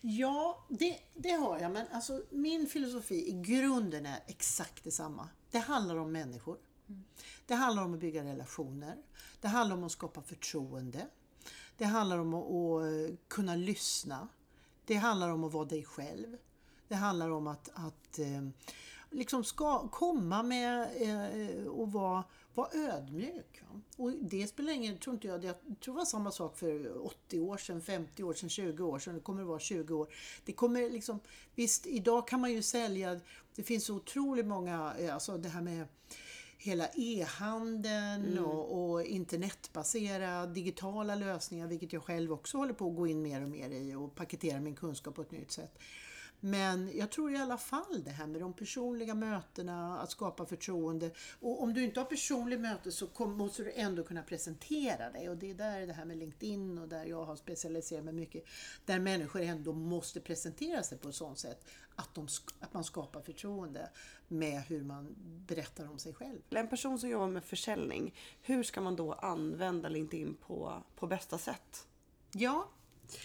Ja, 0.00 0.64
det, 0.68 0.98
det 1.14 1.30
har 1.32 1.58
jag. 1.60 1.70
Men 1.72 1.86
alltså, 1.92 2.22
min 2.30 2.66
filosofi 2.66 3.28
i 3.28 3.32
grunden 3.32 4.06
är 4.06 4.18
exakt 4.26 4.84
detsamma. 4.84 5.28
Det 5.50 5.58
handlar 5.58 5.96
om 5.96 6.12
människor. 6.12 6.58
Det 7.46 7.54
handlar 7.54 7.82
om 7.84 7.94
att 7.94 8.00
bygga 8.00 8.24
relationer. 8.24 8.96
Det 9.40 9.48
handlar 9.48 9.76
om 9.76 9.84
att 9.84 9.92
skapa 9.92 10.22
förtroende. 10.22 11.06
Det 11.76 11.84
handlar 11.84 12.18
om 12.18 12.34
att, 12.34 13.28
kunna 13.28 13.56
lyssna. 13.56 14.28
Det 14.84 14.94
handlar 14.94 15.30
om 15.30 15.44
att 15.44 15.52
vara 15.52 15.64
dig 15.64 15.84
själv. 15.84 16.36
Det 16.88 16.94
handlar 16.94 17.30
om 17.30 17.46
att, 17.46 17.70
att 17.74 18.18
eh, 18.18 18.48
liksom 19.10 19.44
ska 19.44 19.88
komma 19.88 20.42
med 20.42 20.88
eh, 20.96 21.66
och 21.66 21.92
vara, 21.92 22.24
vara 22.54 22.68
ödmjuk. 22.72 23.62
Va? 23.62 23.80
Och 23.96 24.12
det 24.12 24.46
spelar 24.46 24.72
ingen 24.72 24.98
tror 24.98 25.14
inte 25.14 25.28
jag, 25.28 25.40
det, 25.40 25.46
jag 25.46 25.80
tror 25.80 25.94
det 25.94 25.98
var 25.98 26.04
samma 26.04 26.30
sak 26.30 26.56
för 26.56 27.06
80 27.06 27.40
år 27.40 27.56
sedan, 27.56 27.82
50 27.82 28.22
år 28.22 28.34
sedan, 28.34 28.48
20 28.48 28.84
år 28.84 28.98
sedan. 28.98 29.14
Det 29.14 29.20
kommer 29.20 29.42
att 29.42 29.48
vara 29.48 29.58
20 29.58 29.94
år. 29.94 30.08
Det 30.44 30.52
kommer 30.52 30.90
liksom, 30.90 31.20
visst, 31.54 31.86
idag 31.86 32.28
kan 32.28 32.40
man 32.40 32.52
ju 32.52 32.62
sälja, 32.62 33.20
det 33.54 33.62
finns 33.62 33.84
så 33.84 33.94
otroligt 33.94 34.46
många, 34.46 34.94
eh, 34.98 35.14
alltså 35.14 35.38
det 35.38 35.48
här 35.48 35.62
med 35.62 35.86
hela 36.64 36.88
e-handeln 36.94 38.38
och, 38.38 38.90
och 38.90 39.04
internetbaserad 39.04 40.54
digitala 40.54 41.14
lösningar, 41.14 41.66
vilket 41.66 41.92
jag 41.92 42.02
själv 42.02 42.32
också 42.32 42.58
håller 42.58 42.72
på 42.72 42.88
att 42.88 42.96
gå 42.96 43.06
in 43.06 43.22
mer 43.22 43.42
och 43.42 43.48
mer 43.48 43.70
i 43.70 43.94
och 43.94 44.14
paketera 44.14 44.60
min 44.60 44.74
kunskap 44.74 45.14
på 45.14 45.22
ett 45.22 45.30
nytt 45.30 45.52
sätt. 45.52 45.78
Men 46.46 46.90
jag 46.94 47.10
tror 47.10 47.32
i 47.32 47.36
alla 47.36 47.58
fall 47.58 48.04
det 48.04 48.10
här 48.10 48.26
med 48.26 48.40
de 48.40 48.52
personliga 48.52 49.14
mötena, 49.14 50.00
att 50.00 50.10
skapa 50.10 50.46
förtroende. 50.46 51.10
Och 51.40 51.62
om 51.62 51.74
du 51.74 51.84
inte 51.84 52.00
har 52.00 52.04
personligt 52.04 52.60
möte 52.60 52.92
så 52.92 53.06
kom, 53.06 53.36
måste 53.36 53.62
du 53.62 53.72
ändå 53.72 54.04
kunna 54.04 54.22
presentera 54.22 55.10
dig. 55.10 55.28
Och 55.28 55.36
det 55.36 55.50
är 55.50 55.54
där 55.54 55.86
det 55.86 55.92
här 55.92 56.04
med 56.04 56.16
LinkedIn 56.16 56.78
och 56.78 56.88
där 56.88 57.04
jag 57.04 57.24
har 57.24 57.36
specialiserat 57.36 58.04
mig 58.04 58.14
mycket. 58.14 58.44
Där 58.84 58.98
människor 58.98 59.40
ändå 59.40 59.72
måste 59.72 60.20
presentera 60.20 60.82
sig 60.82 60.98
på 60.98 61.08
ett 61.08 61.14
sådant 61.14 61.38
sätt 61.38 61.64
att, 61.96 62.14
de, 62.14 62.28
att 62.60 62.74
man 62.74 62.84
skapar 62.84 63.20
förtroende 63.20 63.90
med 64.28 64.62
hur 64.62 64.84
man 64.84 65.14
berättar 65.46 65.90
om 65.90 65.98
sig 65.98 66.14
själv. 66.14 66.40
En 66.50 66.68
person 66.68 66.98
som 66.98 67.08
jobbar 67.08 67.28
med 67.28 67.44
försäljning, 67.44 68.14
hur 68.42 68.62
ska 68.62 68.80
man 68.80 68.96
då 68.96 69.12
använda 69.12 69.88
LinkedIn 69.88 70.36
på, 70.46 70.82
på 70.96 71.06
bästa 71.06 71.38
sätt? 71.38 71.86
Ja, 72.32 72.68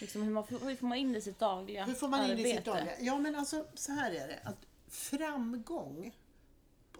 Liksom 0.00 0.22
hur, 0.22 0.30
man, 0.30 0.44
hur 0.48 0.76
får 0.76 0.86
man 0.86 0.98
in 0.98 1.12
det 1.12 1.18
i 1.18 1.22
sitt 1.22 1.38
dagliga 1.38 1.84
Hur 1.84 1.94
får 1.94 2.08
man 2.08 2.20
in 2.24 2.30
arbete? 2.30 2.42
det 2.42 2.50
i 2.52 2.56
sitt 2.56 2.64
dagliga? 2.64 2.94
Ja 3.00 3.18
men 3.18 3.34
alltså 3.34 3.66
så 3.74 3.92
här 3.92 4.10
är 4.12 4.28
det. 4.28 4.40
Att 4.44 4.66
framgång. 4.88 6.16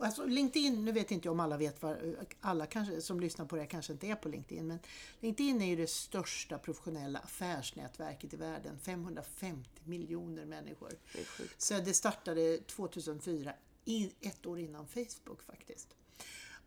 Alltså 0.03 0.25
LinkedIn, 0.27 0.85
nu 0.85 0.93
vet 0.93 1.11
inte 1.11 1.29
jag 1.29 1.33
om 1.33 1.41
alla 1.41 1.57
vet 1.57 1.83
vad, 1.83 2.17
alla 2.41 2.67
kanske, 2.67 3.01
som 3.01 3.21
lyssnar 3.21 3.45
på 3.47 3.57
det 3.57 3.63
här 3.63 3.69
kanske 3.69 3.93
inte 3.93 4.07
är 4.07 4.15
på 4.15 4.29
LinkedIn. 4.29 4.67
Men 4.67 4.79
LinkedIn 5.21 5.63
är 5.63 5.67
ju 5.67 5.77
det 5.77 5.91
största 5.91 6.59
professionella 6.59 7.19
affärsnätverket 7.19 8.35
i 8.35 8.37
världen. 8.37 8.79
550 8.79 9.71
miljoner 9.85 10.45
människor. 10.45 10.91
Det. 11.13 11.25
Så 11.59 11.75
det 11.79 11.95
startade 11.95 12.59
2004, 12.59 13.53
i- 13.85 14.13
ett 14.21 14.47
år 14.47 14.59
innan 14.59 14.87
Facebook 14.87 15.43
faktiskt. 15.43 15.89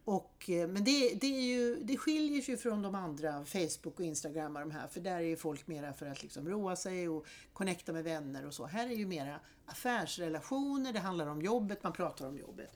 Och, 0.05 0.49
eh, 0.49 0.67
men 0.67 0.83
det, 0.83 1.13
det, 1.13 1.27
är 1.27 1.41
ju, 1.41 1.79
det 1.83 1.97
skiljer 1.97 2.41
sig 2.41 2.57
från 2.57 2.81
de 2.81 2.95
andra, 2.95 3.45
Facebook 3.45 3.99
och 3.99 4.05
Instagram 4.05 4.55
och 4.55 4.61
de 4.61 4.71
här, 4.71 4.87
för 4.87 4.99
där 4.99 5.15
är 5.15 5.19
ju 5.19 5.35
folk 5.35 5.67
mera 5.67 5.93
för 5.93 6.05
att 6.05 6.23
liksom 6.23 6.49
roa 6.49 6.75
sig 6.75 7.09
och 7.09 7.25
connecta 7.53 7.93
med 7.93 8.03
vänner 8.03 8.45
och 8.45 8.53
så. 8.53 8.65
Här 8.65 8.87
är 8.87 8.95
ju 8.95 9.05
mera 9.05 9.39
affärsrelationer, 9.65 10.93
det 10.93 10.99
handlar 10.99 11.27
om 11.27 11.41
jobbet, 11.41 11.83
man 11.83 11.93
pratar 11.93 12.27
om 12.27 12.37
jobbet. 12.37 12.75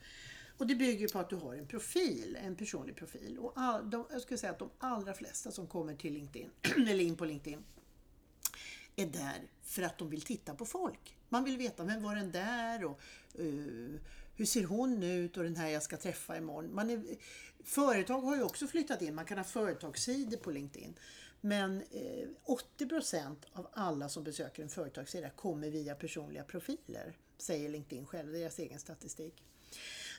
Och 0.58 0.68
det 0.68 0.76
bygger 0.76 1.08
på 1.08 1.20
att 1.20 1.30
du 1.30 1.36
har 1.36 1.56
en 1.56 1.68
profil, 1.68 2.38
en 2.42 2.56
personlig 2.56 2.96
profil. 2.96 3.38
Och 3.40 3.54
all, 3.56 3.90
de, 3.90 4.06
jag 4.12 4.22
skulle 4.22 4.38
säga 4.38 4.52
att 4.52 4.60
de 4.60 4.70
allra 4.80 5.14
flesta 5.14 5.52
som 5.52 5.68
kommer 5.68 5.96
till 5.96 6.14
LinkedIn, 6.14 6.50
eller 6.76 7.04
in 7.04 7.16
på 7.16 7.26
LinkedIn, 7.26 7.64
är 8.96 9.06
där 9.06 9.48
för 9.64 9.82
att 9.82 9.98
de 9.98 10.10
vill 10.10 10.22
titta 10.22 10.56
på 10.56 10.66
folk. 10.66 11.18
Man 11.30 11.44
vill 11.44 11.58
veta, 11.58 11.84
vem 11.84 12.04
var 12.04 12.16
den 12.16 12.32
där? 12.32 12.86
Och, 12.86 13.00
uh, 13.40 13.96
hur 14.38 14.46
ser 14.46 14.64
hon 14.64 15.04
ut 15.04 15.38
och 15.38 15.44
den 15.44 15.56
här 15.56 15.70
jag 15.70 15.84
ska 15.84 15.98
träffa 15.98 16.38
imorgon. 16.38 16.76
Man 16.76 16.90
är, 16.90 17.02
företag 17.64 18.22
har 18.22 18.36
ju 18.36 18.44
också 18.44 18.68
flyttat 18.68 19.02
in, 19.02 19.16
man 19.16 19.26
kan 19.26 19.38
ha 19.38 19.46
företagssidor 19.46 20.38
på 20.38 20.52
LinkedIn. 20.52 20.94
Men 21.42 21.82
eh, 21.82 22.28
80% 22.80 23.36
av 23.54 23.68
alla 23.74 24.10
som 24.10 24.24
besöker 24.24 24.64
en 24.64 24.70
företagssida 24.70 25.30
kommer 25.30 25.70
via 25.70 25.96
personliga 25.96 26.44
profiler, 26.44 27.14
säger 27.38 27.70
LinkedIn 27.70 28.06
själv, 28.06 28.32
deras 28.32 28.60
egen 28.60 28.80
statistik. 28.80 29.44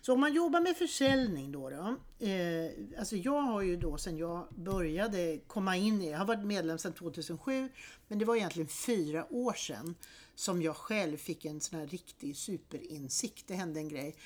Så 0.00 0.12
om 0.12 0.20
man 0.20 0.34
jobbar 0.34 0.60
med 0.60 0.76
försäljning 0.76 1.52
då, 1.52 1.70
då 1.70 1.96
eh, 2.26 2.70
alltså 2.98 3.16
jag 3.16 3.40
har 3.40 3.62
ju 3.62 3.76
då 3.76 3.98
sedan 3.98 4.18
jag 4.18 4.48
började 4.50 5.40
komma 5.46 5.76
in 5.76 6.02
i, 6.02 6.10
jag 6.10 6.18
har 6.18 6.26
varit 6.26 6.44
medlem 6.44 6.78
sedan 6.78 6.92
2007, 6.92 7.68
men 8.08 8.18
det 8.18 8.24
var 8.24 8.36
egentligen 8.36 8.68
fyra 8.68 9.26
år 9.30 9.52
sedan 9.52 9.94
som 10.34 10.62
jag 10.62 10.76
själv 10.76 11.16
fick 11.16 11.44
en 11.44 11.60
sån 11.60 11.78
här 11.78 11.86
riktig 11.86 12.36
superinsikt. 12.36 13.46
Det 13.46 13.54
hände 13.54 13.80
en 13.80 13.88
grej 13.88 14.16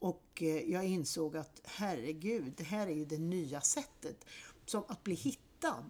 och 0.00 0.42
eh, 0.42 0.70
jag 0.70 0.84
insåg 0.84 1.36
att 1.36 1.60
herregud, 1.64 2.52
det 2.56 2.64
här 2.64 2.86
är 2.86 2.94
ju 2.94 3.04
det 3.04 3.18
nya 3.18 3.60
sättet 3.60 4.24
som 4.66 4.84
att 4.88 5.02
bli 5.02 5.14
hittad. 5.14 5.84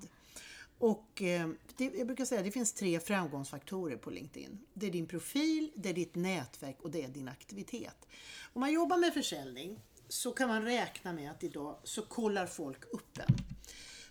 Och 0.81 1.23
eh, 1.23 1.49
det, 1.77 1.85
jag 1.85 2.07
brukar 2.07 2.25
säga 2.25 2.39
att 2.39 2.45
det 2.45 2.51
finns 2.51 2.73
tre 2.73 3.01
framgångsfaktorer 3.01 3.97
på 3.97 4.11
LinkedIn. 4.11 4.59
Det 4.75 4.87
är 4.87 4.91
din 4.91 5.07
profil, 5.07 5.73
det 5.75 5.89
är 5.89 5.95
ditt 5.95 6.15
nätverk 6.15 6.77
och 6.83 6.91
det 6.91 7.05
är 7.05 7.09
din 7.09 7.29
aktivitet. 7.29 8.09
Om 8.53 8.61
man 8.61 8.73
jobbar 8.73 8.97
med 8.97 9.15
försäljning 9.15 9.81
så 10.09 10.33
kan 10.33 10.49
man 10.49 10.63
räkna 10.63 11.13
med 11.13 11.31
att 11.31 11.45
idag 11.45 11.79
så 11.85 12.03
kollar 12.03 12.47
folk 12.47 12.85
upp 12.93 13.19
en. 13.19 13.37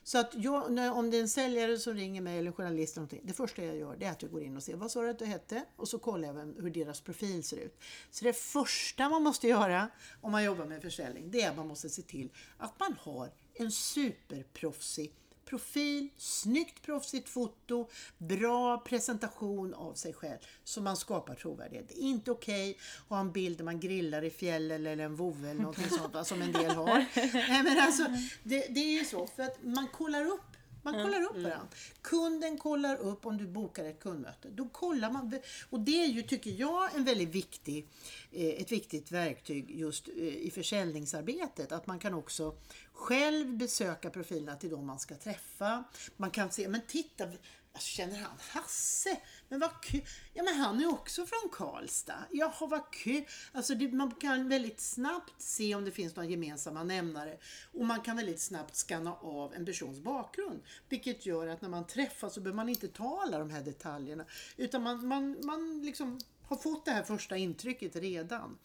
Så 0.03 0.17
att 0.17 0.33
jag, 0.35 0.71
när, 0.71 0.93
om 0.93 1.11
det 1.11 1.17
är 1.17 1.21
en 1.21 1.29
säljare 1.29 1.77
som 1.77 1.93
ringer 1.93 2.21
mig 2.21 2.37
eller 2.37 2.47
en 2.47 2.53
journalist 2.53 2.97
eller 2.97 3.01
någonting, 3.01 3.21
det 3.23 3.33
första 3.33 3.65
jag 3.65 3.77
gör 3.77 3.95
det 3.97 4.05
är 4.05 4.11
att 4.11 4.21
jag 4.21 4.31
går 4.31 4.43
in 4.43 4.57
och 4.57 4.63
ser 4.63 4.75
vad 4.75 4.91
sa 4.91 5.01
du 5.01 5.09
att 5.09 5.19
du 5.19 5.25
hette 5.25 5.65
och 5.75 5.87
så 5.87 5.99
kollar 5.99 6.27
jag 6.27 6.61
hur 6.61 6.69
deras 6.69 7.01
profil 7.01 7.43
ser 7.43 7.57
ut. 7.57 7.79
Så 8.11 8.25
det 8.25 8.33
första 8.33 9.09
man 9.09 9.23
måste 9.23 9.47
göra 9.47 9.89
om 10.21 10.31
man 10.31 10.43
jobbar 10.43 10.65
med 10.65 10.81
försäljning, 10.81 11.31
det 11.31 11.41
är 11.41 11.49
att 11.49 11.57
man 11.57 11.67
måste 11.67 11.89
se 11.89 12.01
till 12.01 12.29
att 12.57 12.79
man 12.79 12.95
har 12.99 13.31
en 13.53 13.71
superproffsig 13.71 15.13
profil, 15.49 16.09
snyggt 16.17 16.81
proffsigt 16.81 17.29
foto, 17.29 17.89
bra 18.17 18.77
presentation 18.77 19.73
av 19.73 19.93
sig 19.93 20.13
själv 20.13 20.37
så 20.63 20.81
man 20.81 20.97
skapar 20.97 21.35
trovärdighet. 21.35 21.87
Det 21.87 21.99
är 21.99 22.01
inte 22.01 22.31
okej 22.31 22.71
okay 22.71 22.81
att 23.01 23.09
ha 23.09 23.19
en 23.19 23.31
bild 23.31 23.57
där 23.57 23.65
man 23.65 23.79
grillar 23.79 24.23
i 24.23 24.29
fjällen 24.29 24.85
eller 24.85 25.05
en 25.05 25.15
vovve 25.15 25.49
eller 25.49 25.61
någonting 25.61 25.89
sånt 25.89 26.27
som 26.27 26.41
en 26.41 26.51
del 26.51 26.71
har. 26.71 27.05
Nej, 27.33 27.63
men 27.63 27.79
alltså, 27.79 28.03
det, 28.43 28.67
det 28.69 28.79
är 28.79 28.99
ju 28.99 29.05
så 29.05 29.27
för 29.27 29.43
att 29.43 29.63
man 29.63 29.87
kollar 29.87 30.25
upp 30.25 30.58
man 30.83 30.93
kollar 30.93 31.21
upp 31.21 31.35
varandra. 31.43 31.67
Kunden 32.01 32.57
kollar 32.57 32.95
upp 32.95 33.25
om 33.25 33.37
du 33.37 33.47
bokar 33.47 33.85
ett 33.85 33.99
kundmöte. 33.99 34.49
Då 34.49 34.69
kollar 34.69 35.11
man. 35.11 35.39
Och 35.69 35.79
det 35.79 36.03
är 36.03 36.07
ju, 36.07 36.21
tycker 36.21 36.51
jag, 36.51 36.95
en 36.95 37.03
väldigt 37.03 37.29
viktig, 37.29 37.87
eh, 38.31 38.47
ett 38.47 38.71
viktigt 38.71 39.11
verktyg 39.11 39.71
just 39.71 40.07
eh, 40.07 40.13
i 40.15 40.51
försäljningsarbetet. 40.55 41.71
Att 41.71 41.87
man 41.87 41.99
kan 41.99 42.13
också 42.13 42.55
själv 42.93 43.57
besöka 43.57 44.09
profilerna 44.09 44.55
till 44.55 44.69
de 44.69 44.85
man 44.85 44.99
ska 44.99 45.15
träffa. 45.15 45.83
Man 46.17 46.31
kan 46.31 46.51
se, 46.51 46.67
men 46.67 46.81
titta, 46.87 47.25
Alltså, 47.73 47.89
känner 47.89 48.17
han 48.17 48.37
Hasse? 48.39 49.21
Men 49.49 49.59
vad 49.59 49.81
kul! 49.81 50.01
Ja, 50.33 50.43
men 50.43 50.55
han 50.55 50.81
är 50.81 50.89
också 50.89 51.25
från 51.25 51.49
Karlstad. 51.51 52.23
Jaha, 52.31 52.67
vad 52.67 52.91
kul! 52.91 53.25
Alltså, 53.51 53.75
det, 53.75 53.91
man 53.91 54.11
kan 54.11 54.49
väldigt 54.49 54.79
snabbt 54.81 55.41
se 55.41 55.75
om 55.75 55.85
det 55.85 55.91
finns 55.91 56.15
några 56.15 56.29
gemensamma 56.29 56.83
nämnare 56.83 57.37
och 57.73 57.85
man 57.85 58.01
kan 58.01 58.15
väldigt 58.15 58.41
snabbt 58.41 58.75
skanna 58.75 59.13
av 59.13 59.53
en 59.53 59.65
persons 59.65 59.99
bakgrund. 59.99 60.61
Vilket 60.89 61.25
gör 61.25 61.47
att 61.47 61.61
när 61.61 61.69
man 61.69 61.87
träffas 61.87 62.33
så 62.33 62.41
behöver 62.41 62.55
man 62.55 62.69
inte 62.69 62.87
ta 62.87 63.21
alla 63.21 63.39
de 63.39 63.49
här 63.49 63.61
detaljerna 63.61 64.25
utan 64.57 64.83
man, 64.83 65.07
man, 65.07 65.45
man 65.45 65.81
liksom 65.81 66.19
har 66.49 66.57
fått 66.57 66.85
det 66.85 66.91
här 66.91 67.03
första 67.03 67.37
intrycket 67.37 67.95
redan. 67.95 68.57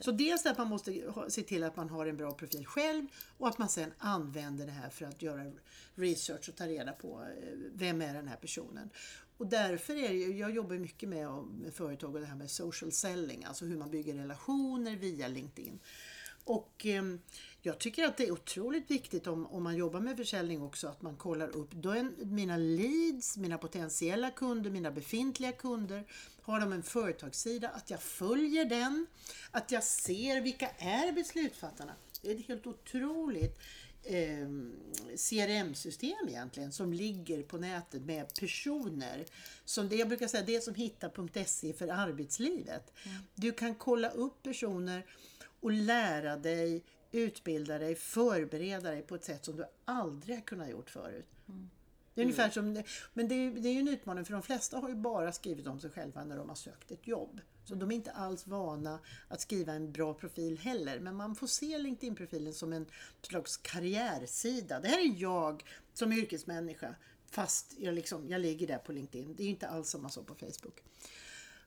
Så 0.00 0.10
dels 0.10 0.46
att 0.46 0.58
man 0.58 0.68
måste 0.68 1.02
se 1.28 1.42
till 1.42 1.64
att 1.64 1.76
man 1.76 1.88
har 1.90 2.06
en 2.06 2.16
bra 2.16 2.32
profil 2.32 2.66
själv 2.66 3.06
och 3.38 3.48
att 3.48 3.58
man 3.58 3.68
sen 3.68 3.92
använder 3.98 4.66
det 4.66 4.72
här 4.72 4.90
för 4.90 5.06
att 5.06 5.22
göra 5.22 5.52
research 5.94 6.48
och 6.48 6.56
ta 6.56 6.66
reda 6.66 6.92
på 6.92 7.22
eh, 7.22 7.48
vem 7.74 8.02
är 8.02 8.14
den 8.14 8.28
här 8.28 8.36
personen. 8.36 8.90
Och 9.36 9.46
därför 9.46 9.94
är 9.94 10.08
det, 10.08 10.14
jag 10.14 10.50
jobbar 10.50 10.76
mycket 10.76 11.08
med, 11.08 11.30
med 11.32 11.74
företag 11.74 12.14
och 12.14 12.20
det 12.20 12.26
här 12.26 12.36
med 12.36 12.50
social 12.50 12.92
selling, 12.92 13.44
alltså 13.44 13.64
hur 13.64 13.76
man 13.76 13.90
bygger 13.90 14.14
relationer 14.14 14.96
via 14.96 15.28
LinkedIn. 15.28 15.78
Och 16.44 16.86
eh, 16.86 17.02
jag 17.68 17.78
tycker 17.78 18.04
att 18.04 18.16
det 18.16 18.26
är 18.26 18.32
otroligt 18.32 18.90
viktigt 18.90 19.26
om, 19.26 19.46
om 19.46 19.62
man 19.62 19.76
jobbar 19.76 20.00
med 20.00 20.16
försäljning 20.16 20.62
också 20.62 20.88
att 20.88 21.02
man 21.02 21.16
kollar 21.16 21.56
upp 21.56 21.70
då 21.72 21.90
är 21.90 22.24
mina 22.24 22.56
leads, 22.56 23.36
mina 23.36 23.58
potentiella 23.58 24.30
kunder, 24.30 24.70
mina 24.70 24.90
befintliga 24.90 25.52
kunder. 25.52 26.04
Har 26.42 26.60
de 26.60 26.72
en 26.72 26.82
företagssida, 26.82 27.68
att 27.68 27.90
jag 27.90 28.02
följer 28.02 28.64
den, 28.64 29.06
att 29.50 29.72
jag 29.72 29.84
ser 29.84 30.40
vilka 30.40 30.68
är 30.68 31.12
beslutsfattarna. 31.12 31.92
Det 32.22 32.30
är 32.30 32.34
ett 32.34 32.46
helt 32.46 32.66
otroligt 32.66 33.58
eh, 34.02 34.48
CRM-system 35.16 36.28
egentligen 36.28 36.72
som 36.72 36.92
ligger 36.92 37.42
på 37.42 37.58
nätet 37.58 38.02
med 38.02 38.34
personer. 38.34 39.24
Som 39.64 39.88
det, 39.88 39.96
jag 39.96 40.08
brukar 40.08 40.28
säga 40.28 40.44
det 40.46 40.60
som 40.60 40.74
hitta.se 40.74 41.72
för 41.72 41.88
arbetslivet. 41.88 42.92
Mm. 43.04 43.18
Du 43.34 43.52
kan 43.52 43.74
kolla 43.74 44.10
upp 44.10 44.42
personer 44.42 45.06
och 45.60 45.72
lära 45.72 46.36
dig, 46.36 46.82
utbilda 47.12 47.78
dig, 47.78 47.94
förbereda 47.94 48.90
dig 48.90 49.02
på 49.02 49.14
ett 49.14 49.24
sätt 49.24 49.44
som 49.44 49.56
du 49.56 49.64
aldrig 49.84 50.36
har 50.36 50.42
kunnat 50.42 50.70
gjort 50.70 50.90
förut. 50.90 51.26
Mm. 51.48 51.70
Det 52.14 52.22
är 52.22 52.24
ungefär 52.24 52.50
som, 52.50 52.82
men 53.14 53.28
det 53.28 53.34
är, 53.34 53.50
det 53.50 53.68
är 53.68 53.72
ju 53.72 53.80
en 53.80 53.88
utmaning 53.88 54.24
för 54.24 54.32
de 54.32 54.42
flesta 54.42 54.78
har 54.78 54.88
ju 54.88 54.94
bara 54.94 55.32
skrivit 55.32 55.66
om 55.66 55.80
sig 55.80 55.90
själva 55.90 56.24
när 56.24 56.36
de 56.36 56.48
har 56.48 56.56
sökt 56.56 56.90
ett 56.90 57.06
jobb. 57.06 57.40
Så 57.64 57.74
de 57.74 57.90
är 57.90 57.94
inte 57.94 58.12
alls 58.12 58.46
vana 58.46 58.98
att 59.28 59.40
skriva 59.40 59.72
en 59.72 59.92
bra 59.92 60.14
profil 60.14 60.58
heller. 60.58 61.00
Men 61.00 61.16
man 61.16 61.34
får 61.34 61.46
se 61.46 61.78
LinkedIn-profilen 61.78 62.54
som 62.54 62.72
en 62.72 62.86
slags 63.22 63.56
karriärsida. 63.56 64.80
Det 64.80 64.88
här 64.88 64.98
är 64.98 65.20
jag 65.20 65.64
som 65.94 66.12
yrkesmänniska. 66.12 66.94
Fast 67.30 67.74
jag, 67.78 67.94
liksom, 67.94 68.28
jag 68.28 68.40
ligger 68.40 68.66
där 68.66 68.78
på 68.78 68.92
LinkedIn. 68.92 69.34
Det 69.36 69.44
är 69.44 69.48
inte 69.48 69.68
alls 69.68 69.88
samma 69.88 70.08
sak 70.08 70.26
på 70.26 70.34
Facebook. 70.34 70.82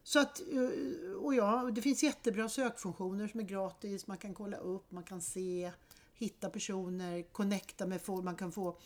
Så 0.04 0.20
att, 0.20 0.40
eh, 0.40 1.12
och 1.12 1.36
ja, 1.36 1.70
det 1.74 1.82
finns 1.82 2.04
jättebra 2.04 2.50
sökfunktioner 2.50 3.28
som 3.28 3.40
är 3.40 3.44
gratis. 3.44 4.08
Man 4.08 4.18
kan 4.18 4.34
kolla 4.34 4.58
upp, 4.58 4.92
man 4.92 5.04
kan 5.04 5.22
se, 5.22 5.72
hitta 6.14 6.50
personer, 6.50 7.24
connecta 7.24 7.86
med 7.86 8.02
folk. 8.02 8.24
Man 8.24 8.36
kan 8.36 8.52
få 8.52 8.78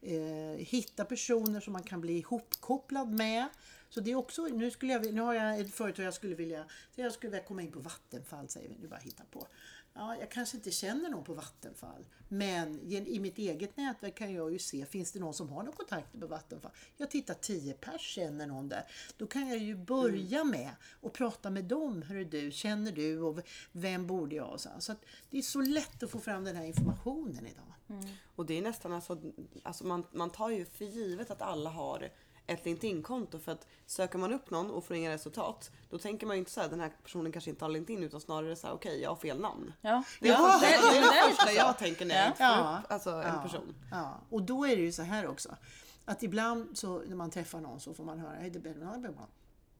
eh, 0.00 0.58
hitta 0.58 1.04
personer 1.04 1.60
som 1.60 1.72
man 1.72 1.82
kan 1.82 2.00
bli 2.00 2.18
ihopkopplad 2.18 3.12
med. 3.12 3.48
Så 3.88 4.00
det 4.00 4.10
är 4.10 4.14
också, 4.14 4.42
nu, 4.42 4.70
skulle 4.70 4.92
jag, 4.92 5.14
nu 5.14 5.20
har 5.20 5.34
jag 5.34 5.60
ett 5.60 5.74
företag 5.74 6.06
jag 6.06 6.14
skulle 6.14 6.34
vilja, 6.34 6.64
jag 6.94 7.12
skulle 7.12 7.30
vilja 7.30 7.46
komma 7.46 7.62
in 7.62 7.72
på 7.72 7.80
Vattenfall 7.80 8.48
säger 8.48 8.68
vi, 8.68 8.76
nu 8.80 8.88
bara 8.88 9.00
hitta 9.00 9.24
på. 9.30 9.46
Ja, 9.94 10.16
jag 10.16 10.30
kanske 10.30 10.56
inte 10.56 10.70
känner 10.70 11.10
någon 11.10 11.24
på 11.24 11.34
Vattenfall. 11.34 12.04
Men 12.28 12.92
i 12.92 13.20
mitt 13.20 13.38
eget 13.38 13.76
nätverk 13.76 14.14
kan 14.14 14.34
jag 14.34 14.52
ju 14.52 14.58
se, 14.58 14.86
finns 14.86 15.12
det 15.12 15.20
någon 15.20 15.34
som 15.34 15.48
har 15.48 15.62
någon 15.62 15.72
kontakt 15.72 16.20
på 16.20 16.26
Vattenfall? 16.26 16.70
Jag 16.96 17.10
tittar 17.10 17.34
10 17.34 17.72
pers 17.72 18.00
känner 18.00 18.46
någon 18.46 18.68
där. 18.68 18.84
Då 19.16 19.26
kan 19.26 19.48
jag 19.48 19.58
ju 19.58 19.76
börja 19.76 20.40
mm. 20.40 20.50
med 20.50 20.70
att 21.02 21.12
prata 21.12 21.50
med 21.50 21.64
dem. 21.64 22.02
Hur 22.02 22.16
är 22.16 22.24
du? 22.24 22.50
Känner 22.50 22.92
du? 22.92 23.20
Och 23.20 23.40
vem 23.72 24.06
borde 24.06 24.36
jag? 24.36 24.60
Så, 24.60 24.68
så 24.78 24.94
det 25.30 25.38
är 25.38 25.42
så 25.42 25.60
lätt 25.60 26.02
att 26.02 26.10
få 26.10 26.18
fram 26.18 26.44
den 26.44 26.56
här 26.56 26.64
informationen 26.64 27.46
idag. 27.46 27.72
Mm. 27.88 28.04
Och 28.36 28.46
det 28.46 28.58
är 28.58 28.62
nästan 28.62 28.92
alltså, 28.92 29.18
alltså 29.62 29.86
man, 29.86 30.04
man 30.12 30.30
tar 30.30 30.50
ju 30.50 30.64
för 30.64 30.84
givet 30.84 31.30
att 31.30 31.42
alla 31.42 31.70
har 31.70 32.10
ett 32.46 32.64
LinkedIn-konto 32.64 33.38
för 33.38 33.52
att 33.52 33.66
söker 33.86 34.18
man 34.18 34.32
upp 34.32 34.50
någon 34.50 34.70
och 34.70 34.84
får 34.84 34.96
inga 34.96 35.10
resultat 35.10 35.70
då 35.90 35.98
tänker 35.98 36.26
man 36.26 36.36
ju 36.36 36.38
inte 36.38 36.50
så 36.50 36.60
här, 36.60 36.68
den 36.68 36.80
här 36.80 36.92
personen 37.02 37.32
kanske 37.32 37.50
inte 37.50 37.64
har 37.64 37.70
LinkedIn 37.70 38.02
utan 38.02 38.20
snarare 38.20 38.56
så 38.56 38.66
här, 38.66 38.74
okej 38.74 38.90
okay, 38.90 39.02
jag 39.02 39.10
har 39.10 39.16
fel 39.16 39.40
namn. 39.40 39.72
Ja. 39.80 40.04
Det 40.20 40.28
är 40.28 40.32
ja, 40.32 40.60
det, 40.60 40.66
det, 40.66 40.94
det, 40.94 41.00
det, 41.00 41.06
det 41.06 41.34
första 41.34 41.52
jag 41.52 41.78
tänker 41.78 42.06
när 42.06 42.14
jag 42.14 42.26
inte 42.26 42.38
får 42.38 42.78
upp 42.78 42.92
alltså, 42.92 43.10
en 43.10 43.42
person. 43.42 43.74
Ja. 43.90 44.20
Och 44.30 44.42
då 44.42 44.66
är 44.66 44.76
det 44.76 44.82
ju 44.82 44.92
så 44.92 45.02
här 45.02 45.26
också 45.26 45.56
att 46.04 46.22
ibland 46.22 46.78
så 46.78 47.02
när 47.06 47.16
man 47.16 47.30
träffar 47.30 47.60
någon 47.60 47.80
så 47.80 47.94
får 47.94 48.04
man 48.04 48.18
höra, 48.18 48.34
hej 48.34 48.50
det 48.50 48.68
är 48.68 49.12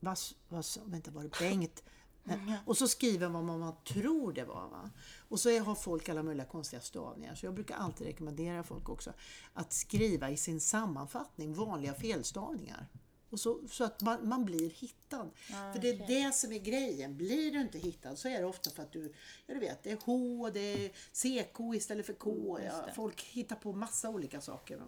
vad, 0.00 0.18
vad, 0.48 0.64
vänta 0.84 1.10
var 1.10 1.22
det 1.22 1.38
Bengt? 1.38 1.82
Mm. 2.28 2.54
Och 2.66 2.76
så 2.76 2.88
skriver 2.88 3.28
man 3.28 3.46
vad 3.46 3.58
man 3.58 3.74
tror 3.84 4.32
det 4.32 4.44
var. 4.44 4.68
Va? 4.68 4.90
Och 5.28 5.40
så 5.40 5.58
har 5.58 5.74
folk 5.74 6.08
alla 6.08 6.22
möjliga 6.22 6.46
konstiga 6.46 6.80
stavningar. 6.80 7.34
Så 7.34 7.46
jag 7.46 7.54
brukar 7.54 7.76
alltid 7.76 8.06
rekommendera 8.06 8.62
folk 8.62 8.88
också 8.88 9.12
att 9.54 9.72
skriva 9.72 10.30
i 10.30 10.36
sin 10.36 10.60
sammanfattning 10.60 11.54
vanliga 11.54 11.94
felstavningar. 11.94 12.86
Och 13.30 13.40
så, 13.40 13.60
så 13.68 13.84
att 13.84 14.02
man, 14.02 14.28
man 14.28 14.44
blir 14.44 14.70
hittad. 14.70 15.30
för 15.46 15.78
det 15.80 15.88
är 15.88 16.06
det 16.06 16.34
som 16.34 16.52
är 16.52 16.58
grejen. 16.58 17.16
Blir 17.16 17.52
du 17.52 17.60
inte 17.60 17.78
hittad 17.78 18.16
så 18.16 18.28
är 18.28 18.38
det 18.38 18.44
ofta 18.44 18.70
för 18.70 18.82
att 18.82 18.92
du, 18.92 19.12
ja 19.46 19.54
du 19.54 19.60
vet, 19.60 19.82
det 19.82 19.90
är 19.90 19.98
H, 20.04 20.50
det 20.50 20.60
är 20.60 20.88
CK 21.12 21.74
istället 21.74 22.06
för 22.06 22.12
K. 22.12 22.58
Ja, 22.64 22.88
folk 22.94 23.22
hittar 23.22 23.56
på 23.56 23.72
massa 23.72 24.10
olika 24.10 24.40
saker. 24.40 24.82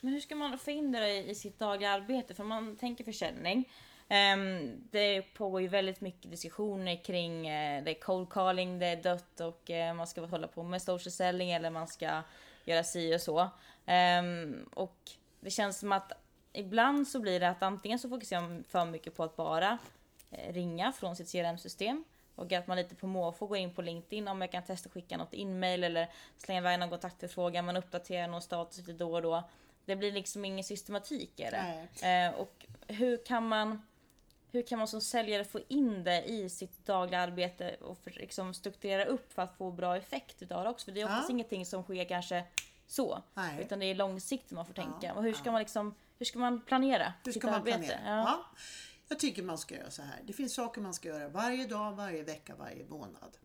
Men 0.00 0.12
hur 0.12 0.20
ska 0.20 0.34
man 0.34 0.58
få 0.58 0.70
in 0.70 0.92
det 0.92 1.08
i, 1.08 1.30
i 1.30 1.34
sitt 1.34 1.58
dagliga 1.58 1.90
arbete? 1.90 2.34
För 2.34 2.44
man 2.44 2.76
tänker 2.76 3.04
försäljning. 3.04 3.68
Ehm, 4.12 4.82
det 4.90 5.22
pågår 5.22 5.60
ju 5.60 5.68
väldigt 5.68 6.00
mycket 6.00 6.30
diskussioner 6.30 7.04
kring 7.04 7.48
eh, 7.48 7.84
det 7.84 7.90
är 7.90 8.00
cold 8.00 8.30
calling, 8.30 8.78
det 8.78 8.86
är 8.86 8.96
dött 8.96 9.40
och 9.40 9.70
eh, 9.70 9.94
man 9.94 10.06
ska 10.06 10.26
hålla 10.26 10.46
på 10.46 10.62
med 10.62 10.82
social 10.82 11.12
selling 11.12 11.50
eller 11.50 11.70
man 11.70 11.88
ska 11.88 12.22
göra 12.64 12.84
si 12.84 13.16
och 13.16 13.20
så. 13.20 13.48
Ehm, 13.86 14.68
och 14.74 15.10
det 15.40 15.50
känns 15.50 15.78
som 15.78 15.92
att 15.92 16.12
ibland 16.52 17.08
så 17.08 17.20
blir 17.20 17.40
det 17.40 17.48
att 17.48 17.62
antingen 17.62 17.98
så 17.98 18.08
fokuserar 18.08 18.40
man 18.40 18.64
för 18.68 18.84
mycket 18.84 19.16
på 19.16 19.24
att 19.24 19.36
bara 19.36 19.78
eh, 20.30 20.52
ringa 20.52 20.92
från 20.92 21.16
sitt 21.16 21.32
CRM-system 21.32 22.04
och 22.34 22.52
att 22.52 22.66
man 22.66 22.76
lite 22.76 22.94
på 22.94 23.06
måfå 23.06 23.46
går 23.46 23.58
in 23.58 23.74
på 23.74 23.82
LinkedIn 23.82 24.28
om 24.28 24.40
jag 24.40 24.52
kan 24.52 24.62
testa 24.62 24.90
skicka 24.90 25.16
något 25.16 25.34
inmail 25.34 25.84
eller 25.84 26.08
slänga 26.36 26.60
iväg 26.60 26.78
någon 26.78 26.90
kontaktförfrågan, 26.90 27.64
man 27.64 27.76
uppdaterar 27.76 28.28
någon 28.28 28.42
status 28.42 28.78
lite 28.78 28.92
då 28.92 29.14
och 29.14 29.22
då. 29.22 29.48
Det 29.84 29.96
blir 29.96 30.12
liksom 30.12 30.44
ingen 30.44 30.64
systematik 30.64 31.40
i 31.40 31.42
det. 31.50 31.88
Eh, 32.08 32.34
och 32.34 32.66
hur 32.86 33.24
kan 33.24 33.48
man 33.48 33.82
hur 34.52 34.62
kan 34.62 34.78
man 34.78 34.88
som 34.88 35.00
säljare 35.00 35.44
få 35.44 35.60
in 35.68 36.04
det 36.04 36.22
i 36.24 36.48
sitt 36.48 36.86
dagliga 36.86 37.20
arbete 37.20 37.76
och 37.80 37.98
för, 37.98 38.10
liksom 38.10 38.54
strukturera 38.54 39.04
upp 39.04 39.32
för 39.32 39.42
att 39.42 39.56
få 39.56 39.70
bra 39.70 39.96
effekt 39.96 40.42
utav 40.42 40.64
det 40.64 40.70
också? 40.70 40.84
För 40.84 40.92
det 40.92 41.00
är 41.00 41.04
oftast 41.04 41.28
Ja. 41.28 41.32
ingenting 41.34 41.66
som 41.66 41.82
sker 41.82 42.04
kanske 42.04 42.44
så. 42.86 43.22
Nej. 43.34 43.62
Utan 43.62 43.78
det 43.78 43.86
är 43.86 43.94
långsiktigt 43.94 44.50
man 44.50 44.66
får 44.66 44.74
tänka. 44.74 45.14
Och 45.14 45.22
hur 45.22 45.32
ska 45.32 45.52
man 45.52 45.58
liksom, 45.60 45.94
hur 46.18 46.26
ska 46.26 46.38
man 46.38 46.60
planera 46.60 47.12
Hur 47.24 47.32
sitt 47.32 47.42
ska 47.42 47.50
man 47.50 47.60
arbete? 47.60 47.78
planera? 47.78 48.00
Ja. 48.04 48.22
Ja. 48.22 48.44
Jag 49.08 49.18
tycker 49.18 49.42
man 49.42 49.58
ska 49.58 49.74
göra 49.74 49.90
så 49.90 50.02
här. 50.02 50.20
Det 50.24 50.32
finns 50.32 50.54
saker 50.54 50.80
man 50.80 50.94
ska 50.94 51.08
göra 51.08 51.28
varje 51.28 51.66
dag, 51.66 51.92
varje 51.92 52.22
vecka, 52.22 52.54
varje 52.58 52.84
månad. 52.84 53.36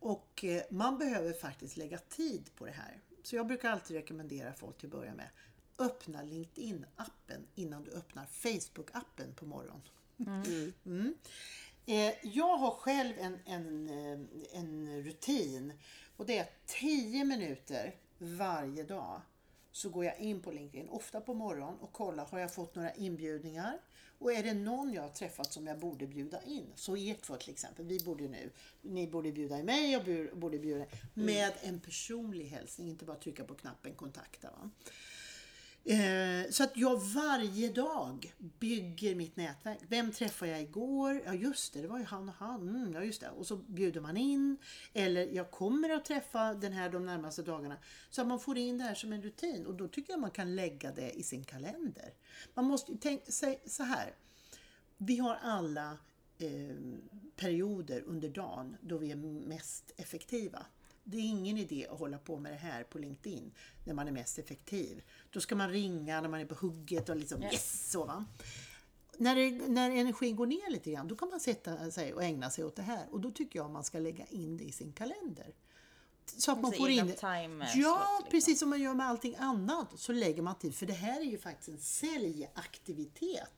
Och 0.00 0.44
eh, 0.44 0.62
man 0.70 0.98
behöver 0.98 1.32
faktiskt 1.32 1.76
lägga 1.76 1.98
tid 1.98 2.50
på 2.56 2.66
det 2.66 2.72
här. 2.72 3.00
Så 3.22 3.36
jag 3.36 3.46
brukar 3.46 3.70
alltid 3.70 3.96
rekommendera 3.96 4.52
folk 4.52 4.78
till 4.78 4.86
att 4.86 4.92
börja 4.92 5.14
med. 5.14 5.28
Öppna 5.78 6.22
LinkedIn-appen 6.22 7.46
innan 7.54 7.84
du 7.84 7.90
öppnar 7.90 8.26
Facebook-appen 8.26 9.34
på 9.34 9.46
morgonen. 9.46 9.82
Mm. 10.86 11.14
Eh, 11.86 12.12
jag 12.22 12.56
har 12.56 12.70
själv 12.70 13.14
en, 13.18 13.38
en, 13.46 13.88
eh, 13.88 14.58
en 14.60 15.02
rutin 15.02 15.72
och 16.16 16.26
det 16.26 16.38
är 16.38 16.46
10 16.66 17.24
minuter 17.24 17.94
varje 18.18 18.82
dag 18.82 19.20
så 19.72 19.88
går 19.88 20.04
jag 20.04 20.18
in 20.20 20.42
på 20.42 20.52
LinkedIn, 20.52 20.88
ofta 20.88 21.20
på 21.20 21.34
morgonen 21.34 21.78
och 21.80 21.92
kollar, 21.92 22.26
har 22.26 22.38
jag 22.38 22.54
fått 22.54 22.74
några 22.74 22.92
inbjudningar? 22.94 23.78
Och 24.20 24.32
är 24.32 24.42
det 24.42 24.54
någon 24.54 24.92
jag 24.92 25.02
har 25.02 25.08
träffat 25.08 25.52
som 25.52 25.66
jag 25.66 25.78
borde 25.78 26.06
bjuda 26.06 26.42
in? 26.42 26.66
Så 26.74 26.96
er 26.96 27.14
två 27.14 27.36
till 27.36 27.50
exempel, 27.50 27.84
vi 27.86 27.98
borde 28.00 28.28
nu, 28.28 28.50
ni 28.82 29.06
borde 29.06 29.32
bjuda 29.32 29.58
in 29.58 29.64
mig 29.66 29.96
och 29.96 30.02
bu- 30.02 30.34
borde 30.34 30.58
bjuda 30.58 30.84
med 31.14 31.52
en 31.62 31.80
personlig 31.80 32.46
hälsning, 32.46 32.88
inte 32.88 33.04
bara 33.04 33.16
trycka 33.16 33.44
på 33.44 33.54
knappen 33.54 33.94
kontakta. 33.94 34.50
Va? 34.50 34.70
Eh, 35.88 36.50
så 36.50 36.62
att 36.62 36.76
jag 36.76 37.00
varje 37.00 37.68
dag 37.68 38.34
bygger 38.58 39.14
mitt 39.14 39.36
nätverk. 39.36 39.78
Vem 39.88 40.12
träffade 40.12 40.50
jag 40.50 40.60
igår? 40.60 41.22
Ja 41.26 41.34
just 41.34 41.72
det, 41.72 41.82
det 41.82 41.88
var 41.88 41.98
ju 41.98 42.04
han 42.04 42.28
och 42.28 42.34
han. 42.34 42.68
Mm, 42.68 42.92
ja 42.94 43.02
just 43.02 43.20
det. 43.20 43.30
Och 43.30 43.46
så 43.46 43.56
bjuder 43.56 44.00
man 44.00 44.16
in. 44.16 44.56
Eller 44.92 45.26
jag 45.26 45.50
kommer 45.50 45.90
att 45.90 46.04
träffa 46.04 46.54
den 46.54 46.72
här 46.72 46.90
de 46.90 47.06
närmaste 47.06 47.42
dagarna. 47.42 47.76
Så 48.10 48.20
att 48.20 48.26
man 48.26 48.40
får 48.40 48.58
in 48.58 48.78
det 48.78 48.84
här 48.84 48.94
som 48.94 49.12
en 49.12 49.22
rutin. 49.22 49.66
Och 49.66 49.74
då 49.74 49.88
tycker 49.88 50.12
jag 50.12 50.20
man 50.20 50.30
kan 50.30 50.56
lägga 50.56 50.92
det 50.92 51.10
i 51.10 51.22
sin 51.22 51.44
kalender. 51.44 52.14
Man 52.54 52.64
måste 52.64 52.96
tänka 52.96 53.32
sig 53.32 53.62
så 53.66 53.82
här. 53.82 54.14
Vi 54.96 55.18
har 55.18 55.38
alla 55.42 55.98
eh, 56.38 56.76
perioder 57.36 58.02
under 58.06 58.28
dagen 58.28 58.76
då 58.80 58.98
vi 58.98 59.10
är 59.10 59.16
mest 59.16 59.92
effektiva. 59.96 60.66
Det 61.10 61.16
är 61.16 61.22
ingen 61.22 61.58
idé 61.58 61.86
att 61.90 61.98
hålla 61.98 62.18
på 62.18 62.38
med 62.38 62.52
det 62.52 62.56
här 62.56 62.84
på 62.84 62.98
LinkedIn 62.98 63.52
när 63.84 63.94
man 63.94 64.08
är 64.08 64.12
mest 64.12 64.38
effektiv. 64.38 65.02
Då 65.30 65.40
ska 65.40 65.56
man 65.56 65.70
ringa 65.70 66.20
när 66.20 66.28
man 66.28 66.40
är 66.40 66.44
på 66.44 66.54
hugget 66.54 67.08
och 67.08 67.16
liksom 67.16 67.42
yes! 67.42 67.90
Så, 67.90 68.04
va? 68.04 68.24
När, 69.16 69.36
det, 69.36 69.50
när 69.50 69.90
energin 69.90 70.36
går 70.36 70.46
ner 70.46 70.70
lite 70.70 70.90
grann, 70.90 71.08
då 71.08 71.16
kan 71.16 71.28
man 71.28 71.40
sätta 71.40 71.90
sig 71.90 72.14
och 72.14 72.22
ägna 72.22 72.50
sig 72.50 72.64
åt 72.64 72.76
det 72.76 72.82
här. 72.82 73.06
Och 73.10 73.20
då 73.20 73.30
tycker 73.30 73.58
jag 73.58 73.70
man 73.70 73.84
ska 73.84 73.98
lägga 73.98 74.26
in 74.26 74.56
det 74.56 74.64
i 74.64 74.72
sin 74.72 74.92
kalender. 74.92 75.54
Så 76.36 76.52
att 76.52 76.60
man 76.60 76.72
får 76.72 76.90
in 76.90 77.06
det. 77.06 77.16
Ja, 77.22 78.16
liksom. 78.18 78.30
precis 78.30 78.58
som 78.58 78.70
man 78.70 78.80
gör 78.80 78.94
med 78.94 79.06
allting 79.06 79.36
annat. 79.38 79.88
Så 79.96 80.12
lägger 80.12 80.42
man 80.42 80.58
tid. 80.58 80.74
För 80.74 80.86
det 80.86 80.92
här 80.92 81.20
är 81.20 81.24
ju 81.24 81.38
faktiskt 81.38 81.68
en 81.68 81.78
säljaktivitet. 81.78 83.52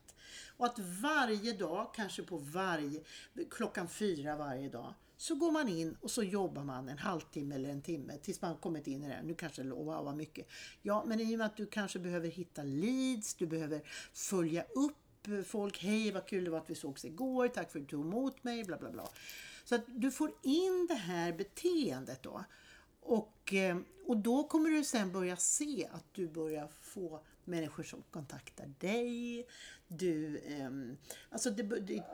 Och 0.57 0.65
att 0.65 0.79
varje 0.79 1.53
dag, 1.53 1.93
kanske 1.95 2.23
på 2.23 2.37
varje, 2.37 3.03
klockan 3.49 3.87
fyra 3.87 4.35
varje 4.35 4.69
dag, 4.69 4.93
så 5.17 5.35
går 5.35 5.51
man 5.51 5.67
in 5.67 5.97
och 6.01 6.11
så 6.11 6.23
jobbar 6.23 6.63
man 6.63 6.89
en 6.89 6.97
halvtimme 6.97 7.55
eller 7.55 7.69
en 7.69 7.81
timme 7.81 8.17
tills 8.17 8.41
man 8.41 8.55
kommit 8.55 8.87
in 8.87 9.03
i 9.03 9.07
det. 9.07 9.13
här. 9.13 9.23
Nu 9.23 9.35
kanske 9.35 9.61
det 9.63 9.69
lovar 9.69 10.03
vad 10.03 10.15
mycket. 10.15 10.47
Ja, 10.81 11.03
men 11.07 11.19
i 11.19 11.35
och 11.35 11.37
med 11.37 11.47
att 11.47 11.57
du 11.57 11.65
kanske 11.65 11.99
behöver 11.99 12.27
hitta 12.27 12.63
leads, 12.63 13.33
du 13.33 13.47
behöver 13.47 13.81
följa 14.13 14.63
upp 14.63 15.45
folk. 15.45 15.77
Hej, 15.79 16.11
vad 16.11 16.25
kul 16.25 16.43
det 16.43 16.49
var 16.49 16.57
att 16.57 16.69
vi 16.69 16.75
sågs 16.75 17.05
igår. 17.05 17.47
Tack 17.47 17.71
för 17.71 17.79
att 17.79 17.87
du 17.87 17.89
tog 17.91 18.05
emot 18.05 18.43
mig. 18.43 18.63
Bla, 18.63 18.77
bla, 18.77 18.91
bla. 18.91 19.09
Så 19.65 19.75
att 19.75 19.81
du 19.87 20.11
får 20.11 20.31
in 20.41 20.87
det 20.89 20.95
här 20.95 21.33
beteendet 21.33 22.23
då. 22.23 22.43
Och, 23.01 23.53
eh, 23.53 23.77
och 24.05 24.17
då 24.17 24.43
kommer 24.43 24.69
du 24.69 24.83
sen 24.83 25.11
börja 25.11 25.37
se 25.37 25.87
att 25.91 26.05
du 26.11 26.27
börjar 26.27 26.67
få 26.81 27.21
människor 27.45 27.83
som 27.83 28.03
kontaktar 28.11 28.73
dig. 28.79 29.47
Du, 29.87 30.41
ehm, 30.47 30.97
alltså 31.29 31.49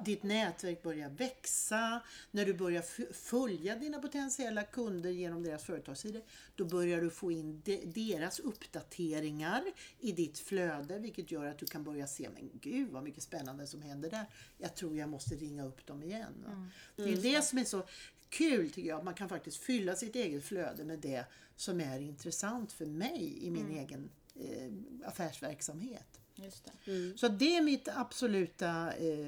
ditt 0.05 0.23
nätverk 0.23 0.83
börjar 0.83 1.09
växa. 1.09 2.01
När 2.31 2.45
du 2.45 2.53
börjar 2.53 3.13
följa 3.13 3.75
dina 3.75 3.99
potentiella 3.99 4.63
kunder 4.63 5.09
genom 5.09 5.43
deras 5.43 5.63
företagssidor, 5.63 6.21
då 6.55 6.65
börjar 6.65 7.01
du 7.01 7.09
få 7.09 7.31
in 7.31 7.61
de, 7.65 7.85
deras 7.85 8.39
uppdateringar 8.39 9.63
i 9.99 10.11
ditt 10.11 10.39
flöde, 10.39 10.99
vilket 10.99 11.31
gör 11.31 11.45
att 11.45 11.57
du 11.57 11.65
kan 11.65 11.83
börja 11.83 12.07
se, 12.07 12.29
men 12.33 12.49
gud 12.53 12.89
vad 12.91 13.03
mycket 13.03 13.23
spännande 13.23 13.67
som 13.67 13.81
händer 13.81 14.09
där. 14.09 14.25
Jag 14.57 14.75
tror 14.75 14.97
jag 14.97 15.09
måste 15.09 15.35
ringa 15.35 15.65
upp 15.65 15.85
dem 15.85 16.03
igen. 16.03 16.33
va? 16.45 16.69
Det 16.95 17.13
är 17.13 17.21
det 17.21 17.41
som 17.41 17.59
är 17.59 17.63
så 17.63 17.83
kul 18.29 18.71
tycker 18.71 18.89
jag, 18.89 18.97
att 18.97 19.05
man 19.05 19.13
kan 19.13 19.29
faktiskt 19.29 19.57
fylla 19.57 19.95
sitt 19.95 20.15
eget 20.15 20.43
flöde 20.43 20.83
med 20.83 20.99
det 20.99 21.25
som 21.55 21.81
är 21.81 21.99
intressant 21.99 22.71
för 22.71 22.85
mig 22.85 23.37
i 23.41 23.51
min 23.51 23.71
egen 23.71 24.09
eh, 24.39 25.07
affärsverksamhet. 25.07 26.19
Just 26.35 26.65
det. 26.65 27.17
Så 27.17 27.27
det 27.27 27.55
är 27.55 27.61
mitt 27.61 27.87
absoluta, 27.87 28.93
eh, 28.93 29.27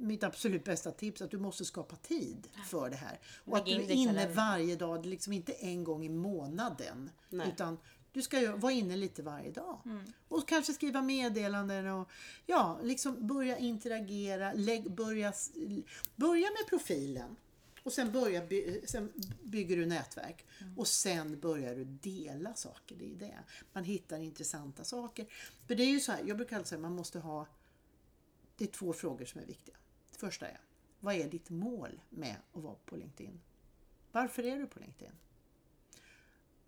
mitt 0.00 0.24
absolut 0.24 0.64
bästa 0.64 0.90
tips, 0.90 1.22
att 1.22 1.30
du 1.30 1.38
måste 1.38 1.64
skapa 1.64 1.96
tid 1.96 2.48
för 2.70 2.90
det 2.90 2.96
här. 2.96 3.20
Och 3.44 3.56
att 3.56 3.66
du 3.66 3.72
in 3.72 3.80
är 3.80 3.90
inne 3.90 4.28
varje 4.28 4.76
dag, 4.76 5.06
liksom 5.06 5.32
inte 5.32 5.52
en 5.52 5.84
gång 5.84 6.04
i 6.04 6.08
månaden. 6.08 7.10
Nej. 7.28 7.48
Utan 7.48 7.78
du 8.12 8.22
ska 8.22 8.40
ju 8.40 8.56
vara 8.56 8.72
inne 8.72 8.96
lite 8.96 9.22
varje 9.22 9.50
dag. 9.50 9.80
Mm. 9.84 10.12
Och 10.28 10.48
kanske 10.48 10.72
skriva 10.72 11.02
meddelanden 11.02 11.86
och 11.86 12.08
ja, 12.46 12.78
liksom 12.82 13.26
börja 13.26 13.58
interagera, 13.58 14.52
lägg, 14.52 14.90
börja, 14.90 15.32
börja 16.16 16.48
med 16.50 16.68
profilen. 16.68 17.36
Och 17.82 17.92
sen, 17.92 18.12
börja 18.12 18.46
by, 18.46 18.80
sen 18.84 19.12
bygger 19.42 19.76
du 19.76 19.86
nätverk. 19.86 20.46
Mm. 20.60 20.78
Och 20.78 20.88
sen 20.88 21.40
börjar 21.40 21.74
du 21.74 21.84
dela 21.84 22.54
saker. 22.54 22.96
Det 22.96 23.12
är 23.12 23.16
det. 23.16 23.38
Man 23.72 23.84
hittar 23.84 24.18
intressanta 24.18 24.84
saker. 24.84 25.26
För 25.66 25.74
det 25.74 25.82
är 25.82 25.90
ju 25.90 26.00
så 26.00 26.12
här, 26.12 26.24
jag 26.26 26.36
brukar 26.36 26.56
alltid 26.56 26.68
säga 26.68 26.76
att 26.76 26.82
man 26.82 26.94
måste 26.94 27.18
ha 27.18 27.46
det 28.56 28.64
är 28.64 28.68
två 28.68 28.92
frågor 28.92 29.24
som 29.24 29.40
är 29.40 29.46
viktiga. 29.46 29.76
Det 30.10 30.18
första 30.18 30.48
är, 30.48 30.60
vad 31.00 31.14
är 31.14 31.28
ditt 31.28 31.50
mål 31.50 32.00
med 32.10 32.36
att 32.52 32.62
vara 32.62 32.74
på 32.74 32.96
LinkedIn? 32.96 33.40
Varför 34.12 34.42
är 34.42 34.58
du 34.58 34.66
på 34.66 34.78
LinkedIn? 34.78 35.16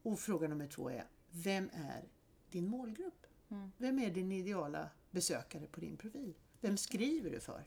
Och 0.02 0.20
fråga 0.20 0.48
nummer 0.48 0.66
två 0.66 0.90
är, 0.90 1.04
vem 1.30 1.70
är 1.72 2.04
din 2.50 2.68
målgrupp? 2.68 3.26
Vem 3.76 3.98
är 3.98 4.10
din 4.10 4.32
ideala 4.32 4.90
besökare 5.10 5.66
på 5.66 5.80
din 5.80 5.96
profil? 5.96 6.34
Vem 6.60 6.76
skriver 6.76 7.30
du 7.30 7.40
för? 7.40 7.64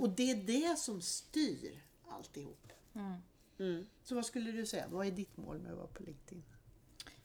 Och 0.00 0.10
det 0.10 0.30
är 0.30 0.36
det 0.36 0.78
som 0.78 1.00
styr 1.00 1.82
alltihop. 2.08 2.72
Så 4.02 4.14
vad 4.14 4.26
skulle 4.26 4.52
du 4.52 4.66
säga? 4.66 4.84
Vad 4.88 5.06
är 5.06 5.10
ditt 5.10 5.36
mål 5.36 5.58
med 5.58 5.72
att 5.72 5.78
vara 5.78 5.88
på 5.88 6.02
LinkedIn? 6.02 6.42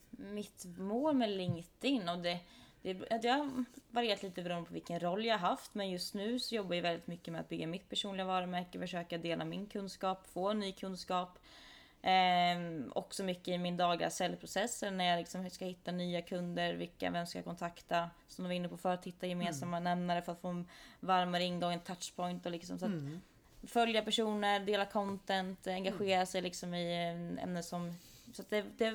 Mitt 0.10 0.66
mål 0.78 1.16
med 1.16 1.30
LinkedIn 1.30 2.10
och 2.10 2.18
det, 2.20 2.40
det, 2.82 2.94
det 2.94 3.28
har 3.28 3.66
varierat 3.90 4.24
lite 4.24 4.44
beroende 4.44 4.68
på 4.68 4.74
vilken 4.74 5.00
roll 5.00 5.26
jag 5.26 5.38
har 5.38 5.50
haft 5.50 5.74
men 5.74 5.90
just 5.90 6.14
nu 6.14 6.40
så 6.40 6.56
jobbar 6.56 6.76
jag 6.76 6.84
väldigt 6.84 7.08
mycket 7.08 7.32
med 7.32 7.42
att 7.42 7.50
bygga 7.50 7.68
mitt 7.68 7.90
personliga 7.90 8.26
varumärke, 8.26 8.80
försöka 8.80 9.18
dela 9.18 9.46
min 9.46 9.68
kunskap, 9.68 10.28
få 10.28 10.54
ny 10.54 10.72
kunskap. 10.72 11.40
Ehm, 12.06 12.92
också 12.96 13.24
mycket 13.24 13.48
i 13.48 13.58
min 13.58 13.78
dagliga 13.78 14.10
säljprocess 14.10 14.84
när 14.92 15.06
jag 15.06 15.18
liksom 15.18 15.50
ska 15.50 15.66
hitta 15.66 15.92
nya 15.92 16.22
kunder, 16.22 16.74
vilka, 16.74 17.12
vem 17.12 17.26
ska 17.26 17.38
jag 17.38 17.46
kontakta? 17.46 18.10
Som 18.28 18.46
vi 18.46 18.48
var 18.50 18.56
inne 18.56 18.70
på 18.70 18.78
förut, 18.78 19.00
hitta 19.04 19.28
gemensamma 19.28 19.80
nämnare 19.80 20.22
för 20.22 20.32
att 20.32 20.42
få 20.42 20.48
en 20.48 20.68
varmare 21.00 21.44
ingång, 21.44 21.74
en 21.74 21.80
touchpoint 21.80 22.46
och 22.46 22.52
liksom 22.52 22.80
så 22.80 22.86
att 22.86 22.92
följa 23.68 24.02
personer, 24.02 24.60
dela 24.60 24.86
content, 24.86 25.68
engagera 25.68 26.26
sig 26.26 26.42
liksom 26.42 26.74
i 26.74 26.94
eh, 27.38 27.44
ämnen 27.44 27.64
som... 27.64 27.94
Så 28.34 28.42
att 28.42 28.50
det, 28.50 28.66
det 28.78 28.94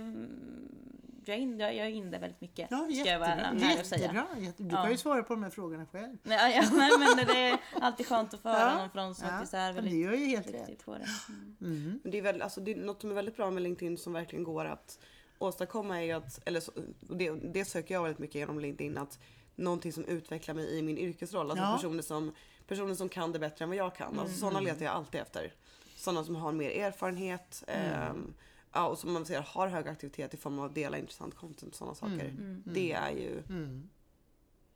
jag 1.25 1.39
in, 1.39 1.59
jag, 1.61 1.75
jag 1.77 1.87
är 1.87 1.91
in 1.91 2.11
det 2.11 2.19
väldigt 2.19 2.41
mycket. 2.41 2.69
Ja, 2.71 2.89
ska 3.03 3.11
jag 3.11 3.19
vara 3.19 3.31
jättebra. 3.55 3.85
säga. 3.85 4.01
jättebra. 4.03 4.27
jätte- 4.39 4.63
Du 4.63 4.75
Ja. 4.75 4.83
kan 4.83 4.91
ju 4.91 4.97
svara 4.97 5.23
på 5.23 5.35
de 5.35 5.43
här 5.43 5.51
frågorna 5.51 5.87
själv. 5.87 6.17
Nej, 6.23 6.55
ja, 6.57 6.69
nej, 6.77 6.91
men 7.17 7.27
det 7.27 7.33
är 7.49 7.59
alltid 7.73 8.07
skönt 8.07 8.35
att 8.35 8.41
få 8.41 8.49
höra 8.49 8.71
Ja. 8.73 8.79
någon 8.79 8.91
från 8.91 9.15
som 9.15 9.25
Ja, 9.27 9.33
faktiskt 9.33 9.55
är 9.55 9.67
men 9.67 9.75
väldigt 9.75 9.93
det 9.93 9.99
gör 9.99 10.13
ju 10.15 10.27
helt 10.27 10.55
rätt. 10.55 10.85
på 10.85 10.95
det. 10.95 11.07
Mm. 11.29 11.57
Mm. 11.83 12.01
Men 12.03 12.13
det 12.13 12.19
är, 12.19 12.23
väl, 12.23 12.43
alltså, 12.43 12.61
det 12.61 12.71
är 12.73 12.77
något 12.77 13.01
som 13.01 13.11
är 13.11 13.15
väldigt 13.15 13.37
bra 13.37 13.51
med 13.51 13.63
LinkedIn 13.63 13.99
som 13.99 14.13
verkligen 14.13 14.45
går 14.45 14.65
att 14.65 14.99
åstadkomma 15.39 16.03
är 16.05 16.15
att, 16.15 16.41
eller 16.49 16.61
så, 16.61 16.73
det, 17.01 17.31
det 17.31 17.65
söker 17.65 17.95
jag 17.95 18.03
väldigt 18.03 18.19
mycket 18.19 18.35
genom 18.35 18.59
LinkedIn, 18.61 18.99
att 18.99 19.19
någonting 19.57 19.93
som 19.93 20.05
utvecklar 20.05 20.55
mig 20.55 20.79
i 20.79 20.83
min 20.83 20.99
yrkesroll. 20.99 21.51
Alltså 21.51 21.65
Ja. 21.67 21.77
personer, 21.77 22.03
som, 22.03 22.33
personer 22.69 22.95
som 22.95 23.09
kan 23.09 23.33
det 23.33 23.39
bättre 23.39 23.63
än 23.63 23.69
vad 23.69 23.79
jag 23.79 23.95
kan. 23.97 24.19
Alltså, 24.19 24.37
sådana 24.39 24.61
letar 24.61 24.85
jag 24.85 24.95
alltid 24.95 25.21
efter. 25.21 25.53
Sådana 25.97 26.25
som 26.25 26.37
har 26.37 26.53
mer 26.53 26.71
erfarenhet. 26.71 27.65
ehm, 27.67 28.35
ja, 28.73 28.87
och 28.89 28.99
som 28.99 29.13
man 29.13 29.27
ser 29.27 29.41
har 29.41 29.69
hög 29.69 29.89
aktivitet 29.89 30.35
i 30.35 30.37
form 30.37 30.59
av 30.59 30.65
att 30.65 30.75
dela 30.75 30.99
intressant 30.99 31.35
content 31.35 31.73
och 31.73 31.79
sådana 31.79 31.95
saker. 31.95 32.35
Det 32.65 32.93
är 32.93 33.11
ju 33.11 33.43
Mm. 33.49 33.89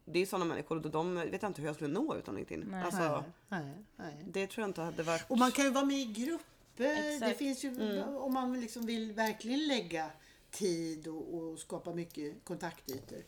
det 0.04 0.18
är 0.18 0.26
sådana 0.26 0.44
människor 0.44 0.76
och 0.86 0.90
de 0.90 1.14
vet 1.14 1.42
jag 1.42 1.48
inte 1.50 1.60
hur 1.60 1.68
jag 1.68 1.74
skulle 1.76 1.94
nå 1.94 2.16
utan 2.16 2.34
LinkedIn. 2.34 2.68
Nej. 2.70 2.82
Alltså, 2.84 3.24
Nej, 3.48 3.72
nej, 3.96 4.24
det 4.26 4.46
tror 4.46 4.62
jag 4.62 4.68
inte 4.70 4.82
hade 4.82 5.02
varit... 5.02 5.24
Och 5.30 5.38
man 5.38 5.52
kan 5.52 5.64
ju 5.64 5.70
vara 5.70 5.84
med 5.84 5.96
i 5.98 6.04
grupper. 6.04 6.46
Det 6.76 7.14
Exakt. 7.14 7.38
finns 7.38 7.64
ju, 7.64 8.02
om 8.04 8.32
man 8.34 8.60
liksom 8.60 8.86
vill 8.86 9.12
verkligen 9.12 9.66
lägga 9.68 10.10
tid 10.50 11.08
och, 11.08 11.34
och 11.34 11.58
skapa 11.58 11.94
mycket 11.94 12.44
kontaktytor. 12.44 13.18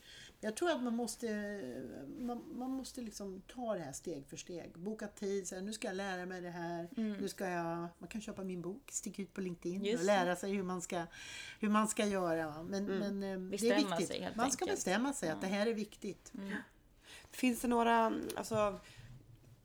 Jag 0.40 0.56
tror 0.56 0.70
att 0.70 0.82
man 0.82 0.94
måste, 0.96 1.60
man, 2.18 2.44
man 2.58 2.70
måste 2.70 3.00
liksom 3.00 3.42
ta 3.54 3.74
det 3.74 3.80
här 3.80 3.92
steg 3.92 4.26
för 4.26 4.36
steg. 4.36 4.70
Boka 4.74 5.06
tid, 5.08 5.48
så 5.48 5.54
här, 5.54 5.62
nu 5.62 5.72
ska 5.72 5.86
jag 5.86 5.96
lära 5.96 6.26
mig 6.26 6.40
det 6.40 6.50
här. 6.50 6.88
Nu 6.96 7.28
ska 7.28 7.48
jag, 7.48 7.88
man 7.98 8.08
kan 8.08 8.20
köpa 8.20 8.44
min 8.44 8.62
bok, 8.62 8.90
sticka 8.92 9.22
ut 9.22 9.34
på 9.34 9.40
LinkedIn 9.40 9.84
Just 9.84 10.00
och 10.00 10.06
lära 10.06 10.36
sig 10.36 10.52
hur 10.52 10.62
man 10.62 10.82
ska, 10.82 11.02
hur 11.60 11.68
man 11.68 11.88
ska 11.88 12.06
göra. 12.06 12.62
Men, 12.62 12.84
men 12.84 13.22
eh, 13.22 13.40
det 13.58 13.70
är 13.70 13.76
viktigt. 13.76 14.06
sig 14.08 14.20
helt 14.20 14.36
man 14.36 14.50
ska 14.50 14.64
enkelt. 14.64 14.76
bestämma 14.78 15.12
sig 15.12 15.28
att 15.28 15.40
det 15.40 15.46
här 15.46 15.66
är 15.66 15.74
viktigt. 15.74 16.32
Finns 17.30 17.60
det 17.60 17.68
några, 17.68 18.14
alltså 18.36 18.80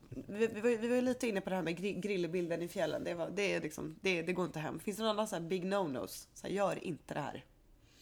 vi, 0.10 0.48
vi, 0.48 0.62
var, 0.62 0.78
vi 0.78 0.88
var 0.88 1.02
lite 1.02 1.28
inne 1.28 1.42
på 1.42 1.50
det 1.50 1.56
här 1.56 1.64
med 1.64 1.80
gri- 1.80 2.00
grillbilden 2.02 2.62
i 2.62 2.68
fjällen. 2.68 3.04
Det, 3.04 3.14
var, 3.14 3.30
det, 3.30 3.54
är 3.54 3.62
liksom, 3.62 3.96
det, 4.02 4.22
det 4.22 4.34
går 4.34 4.46
inte 4.46 4.60
hem. 4.60 4.80
Finns 4.80 4.98
det 4.98 5.04
några 5.04 5.28
så 5.28 5.36
här 5.36 5.44
big 5.44 5.66
no-nos? 5.66 6.28
Så 6.34 6.48
här, 6.48 6.54
gör 6.54 6.84
inte 6.84 7.14
det 7.14 7.20
här. 7.20 7.46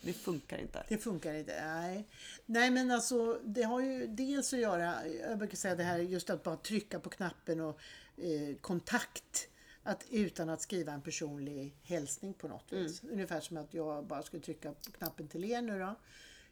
Det 0.02 0.14
funkar 0.14 0.58
inte. 0.58 0.84
Det 0.90 0.98
funkar 0.98 1.34
inte. 1.34 1.66
Nej. 1.66 2.08
Nej 2.46 2.72
men 2.72 2.92
alltså 2.92 3.40
det 3.44 3.64
har 3.64 3.82
ju 3.82 4.08
dels 4.08 4.54
att 4.54 4.60
göra, 4.60 5.08
jag 5.08 5.38
brukar 5.38 5.58
säga 5.58 5.76
det 5.76 5.84
här 5.84 6.00
just 6.00 6.30
att 6.30 6.44
bara 6.44 6.58
trycka 6.58 7.00
på 7.00 7.10
knappen 7.10 7.60
och 7.60 7.80
eh, 8.18 8.56
kontakt. 8.62 9.50
Att, 9.84 10.06
utan 10.10 10.50
att 10.50 10.62
skriva 10.62 10.92
en 10.92 11.02
personlig 11.02 11.76
hälsning 11.84 12.34
på 12.34 12.48
något 12.48 12.74
vis. 12.74 13.04
Ungefär 13.04 13.40
som 13.40 13.58
att 13.58 13.74
jag 13.74 14.06
bara 14.06 14.24
skulle 14.24 14.44
trycka 14.44 14.72
på 14.72 14.92
knappen 14.92 15.28
till 15.28 15.44
er 15.44 15.62
nu 15.62 15.80
då. 15.80 15.96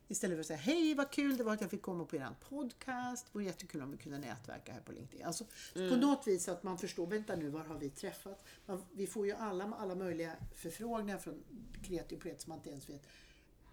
Istället 0.08 0.36
för 0.36 0.40
att 0.40 0.48
säga 0.48 0.58
hej 0.58 0.96
vad 0.96 1.12
kul 1.12 1.38
det 1.38 1.44
var 1.44 1.54
att 1.54 1.62
jag 1.62 1.70
fick 1.70 1.82
komma 1.82 2.06
på 2.06 2.16
er 2.16 2.28
podcast. 2.50 3.26
Det 3.26 3.30
vore 3.34 3.46
jättekul 3.46 3.82
om 3.82 3.92
vi 3.92 3.98
kunde 3.98 4.18
nätverka 4.18 4.74
här 4.74 4.82
på 4.82 4.92
LinkedIn. 4.92 5.26
Alltså 5.26 5.46
på 5.74 5.96
något 5.96 6.28
vis 6.28 6.48
att 6.48 6.64
man 6.64 6.78
förstår, 6.78 7.08
vänta 7.08 7.36
nu 7.36 7.50
var 7.50 7.64
har 7.64 7.78
vi 7.78 7.90
träffat? 7.90 8.46
Man, 8.66 8.84
vi 8.92 9.08
får 9.08 9.26
ju 9.26 9.34
alla, 9.34 9.74
alla 9.80 9.96
möjliga 9.96 10.36
förfrågningar 10.56 11.18
från 11.18 11.44
kreativ 11.84 12.18
poet 12.18 12.42
som 12.42 12.50
man 12.50 12.58
inte 12.58 12.70
ens 12.70 12.90
vet 12.90 13.08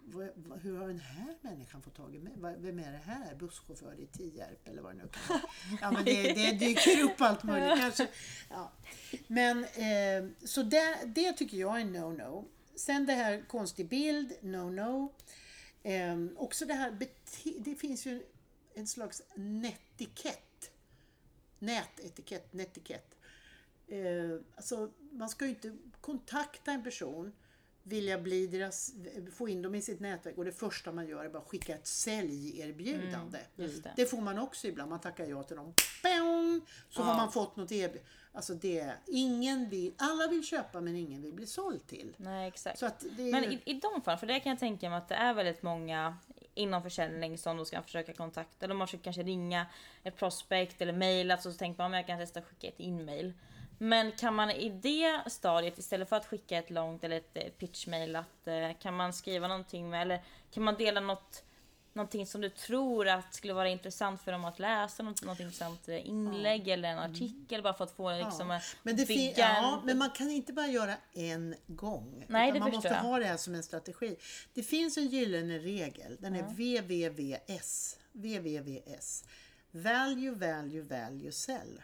vad, 0.05 0.59
hur 0.61 0.77
har 0.77 0.87
den 0.87 0.99
här 0.99 1.35
människan 1.41 1.81
fått 1.81 1.95
tag 1.95 2.15
i 2.15 2.19
mig? 2.19 2.33
Vad- 2.35 2.55
Vem 2.57 2.79
är 2.79 2.91
det 2.91 2.97
här? 2.97 3.35
Busschaufför 3.35 3.99
i 3.99 4.05
Tierp 4.07 4.67
eller 4.67 4.81
vad 4.81 4.95
det 4.95 4.97
nu 5.03 5.07
kan 5.07 5.21
vara. 5.29 5.41
Ja, 5.81 5.91
men 5.91 6.05
det, 6.05 6.33
det 6.33 6.51
dyker 6.51 7.01
upp 7.03 7.21
allt 7.21 7.43
möjligt. 7.43 7.79
Kanske, 7.79 8.07
ja. 8.49 8.71
Men 9.27 9.63
eh, 9.63 10.29
så 10.45 10.63
det, 10.63 10.97
det 11.05 11.33
tycker 11.33 11.57
jag 11.57 11.81
är 11.81 11.85
no-no. 11.85 12.45
Sen 12.75 13.05
det 13.05 13.13
här 13.13 13.43
konstig 13.47 13.87
bild, 13.89 14.33
no-no. 14.41 15.09
Eh, 15.83 16.17
också 16.37 16.65
det 16.65 16.73
här, 16.73 16.97
det 17.59 17.75
finns 17.75 18.05
ju 18.07 18.23
en 18.75 18.87
slags 18.87 19.21
netikett. 19.35 20.71
Nätetikett, 21.59 22.53
netikett. 22.53 23.15
Eh, 23.87 24.39
alltså, 24.55 24.91
man 25.11 25.29
ska 25.29 25.45
ju 25.45 25.49
inte 25.51 25.77
kontakta 26.01 26.71
en 26.71 26.83
person, 26.83 27.31
vilja 27.83 28.19
bli 28.19 28.47
deras, 28.47 28.91
få 29.35 29.49
in 29.49 29.61
dem 29.61 29.75
i 29.75 29.81
sitt 29.81 29.99
nätverk 29.99 30.37
och 30.37 30.45
det 30.45 30.51
första 30.51 30.91
man 30.91 31.07
gör 31.07 31.25
är 31.25 31.29
bara 31.29 31.43
skicka 31.43 31.75
ett 31.75 31.87
säljerbjudande. 31.87 33.39
just 33.55 33.83
det. 33.83 33.93
det 33.95 34.05
får 34.05 34.21
man 34.21 34.39
också 34.39 34.67
ibland, 34.67 34.89
man 34.89 34.99
tackar 34.99 35.25
ja 35.25 35.43
till 35.43 35.55
dem. 35.55 35.73
Bang! 36.03 36.61
Så 36.89 37.01
har 37.01 37.15
man 37.15 37.31
fått 37.31 37.55
något 37.55 37.71
erbjudande. 37.71 38.09
Alltså 38.35 38.53
det, 38.53 38.93
ingen 39.07 39.69
vill, 39.69 39.93
alla 39.97 40.27
vill 40.27 40.43
köpa 40.43 40.81
men 40.81 40.95
ingen 40.95 41.21
vill 41.21 41.33
bli 41.33 41.47
såld 41.47 41.87
till. 41.87 42.15
Nej, 42.17 42.47
exakt. 42.47 42.79
Så 42.79 42.85
att 42.85 43.05
det 43.17 43.29
är 43.29 43.31
Men 43.31 43.43
i, 43.43 43.61
i 43.65 43.73
de 43.73 44.01
fall, 44.01 44.17
för 44.17 44.27
det 44.27 44.39
kan 44.39 44.49
jag 44.49 44.59
tänka 44.59 44.89
mig 44.89 44.97
att 44.97 45.09
det 45.09 45.15
är 45.15 45.33
väldigt 45.33 45.63
många 45.63 46.17
inom 46.53 46.83
försäljning 46.83 47.37
som 47.37 47.57
då 47.57 47.65
ska 47.65 47.81
försöka 47.81 48.13
kontakta, 48.13 48.65
eller 48.65 48.75
man 48.75 48.87
försöker 48.87 49.03
kanske 49.03 49.23
ringa 49.23 49.65
ett 50.03 50.15
prospect 50.15 50.81
eller 50.81 50.93
mejla, 50.93 51.37
så 51.37 51.53
tänker 51.53 51.77
man 51.77 51.91
om 51.91 51.93
jag 51.93 52.07
kan 52.07 52.19
testa 52.19 52.39
att 52.39 52.45
skicka 52.45 52.67
ett 52.67 52.79
inmail. 52.79 53.33
Men 53.77 54.11
kan 54.11 54.35
man 54.35 54.51
i 54.51 54.69
det 54.69 55.21
stadiet 55.27 55.77
istället 55.77 56.09
för 56.09 56.15
att 56.15 56.25
skicka 56.25 56.57
ett 56.57 56.69
långt 56.69 57.03
eller 57.03 57.17
ett 57.17 57.31
eh, 57.37 57.43
pitchmail 57.43 58.15
att 58.15 58.47
eh, 58.47 58.71
kan 58.79 58.93
man 58.95 59.13
skriva 59.13 59.47
någonting 59.47 59.89
med 59.89 60.01
eller 60.01 60.23
kan 60.51 60.63
man 60.63 60.75
dela 60.75 60.99
något 60.99 61.43
Någonting 61.95 62.27
som 62.27 62.41
du 62.41 62.49
tror 62.49 63.07
att 63.07 63.33
skulle 63.33 63.53
vara 63.53 63.69
intressant 63.69 64.21
för 64.21 64.31
dem 64.31 64.45
att 64.45 64.59
läsa, 64.59 65.03
något, 65.03 65.23
något 65.23 65.39
intressant 65.39 65.87
eh, 65.89 66.07
inlägg 66.07 66.67
eller 66.67 66.89
en 66.89 66.99
artikel 66.99 67.61
bara 67.63 67.73
för 67.73 67.83
att 67.83 67.91
få 67.91 68.17
liksom 68.17 68.49
Ja. 68.49 68.55
en 68.55 68.61
Men, 68.83 68.95
det 68.95 69.05
bygga 69.07 69.47
en- 69.47 69.63
ja, 69.63 69.81
men 69.85 69.97
man 69.97 70.09
kan 70.09 70.31
inte 70.31 70.53
bara 70.53 70.67
göra 70.67 70.93
en 71.13 71.55
gång. 71.67 72.25
Nej, 72.27 72.49
utan 72.49 72.53
det 72.53 72.59
man 72.59 72.71
förstår 72.71 72.89
måste 72.89 73.05
jag. 73.05 73.11
ha 73.11 73.19
det 73.19 73.25
här 73.25 73.37
som 73.37 73.55
en 73.55 73.63
strategi. 73.63 74.15
Det 74.53 74.63
finns 74.63 74.97
en 74.97 75.07
gyllene 75.07 75.57
regel. 75.59 76.17
Den 76.19 76.35
är 76.35 76.43
VVVS. 76.53 77.97
VVVS. 78.11 79.23
Value, 79.71 80.31
value, 80.31 80.81
value, 80.81 81.31
sell. 81.31 81.81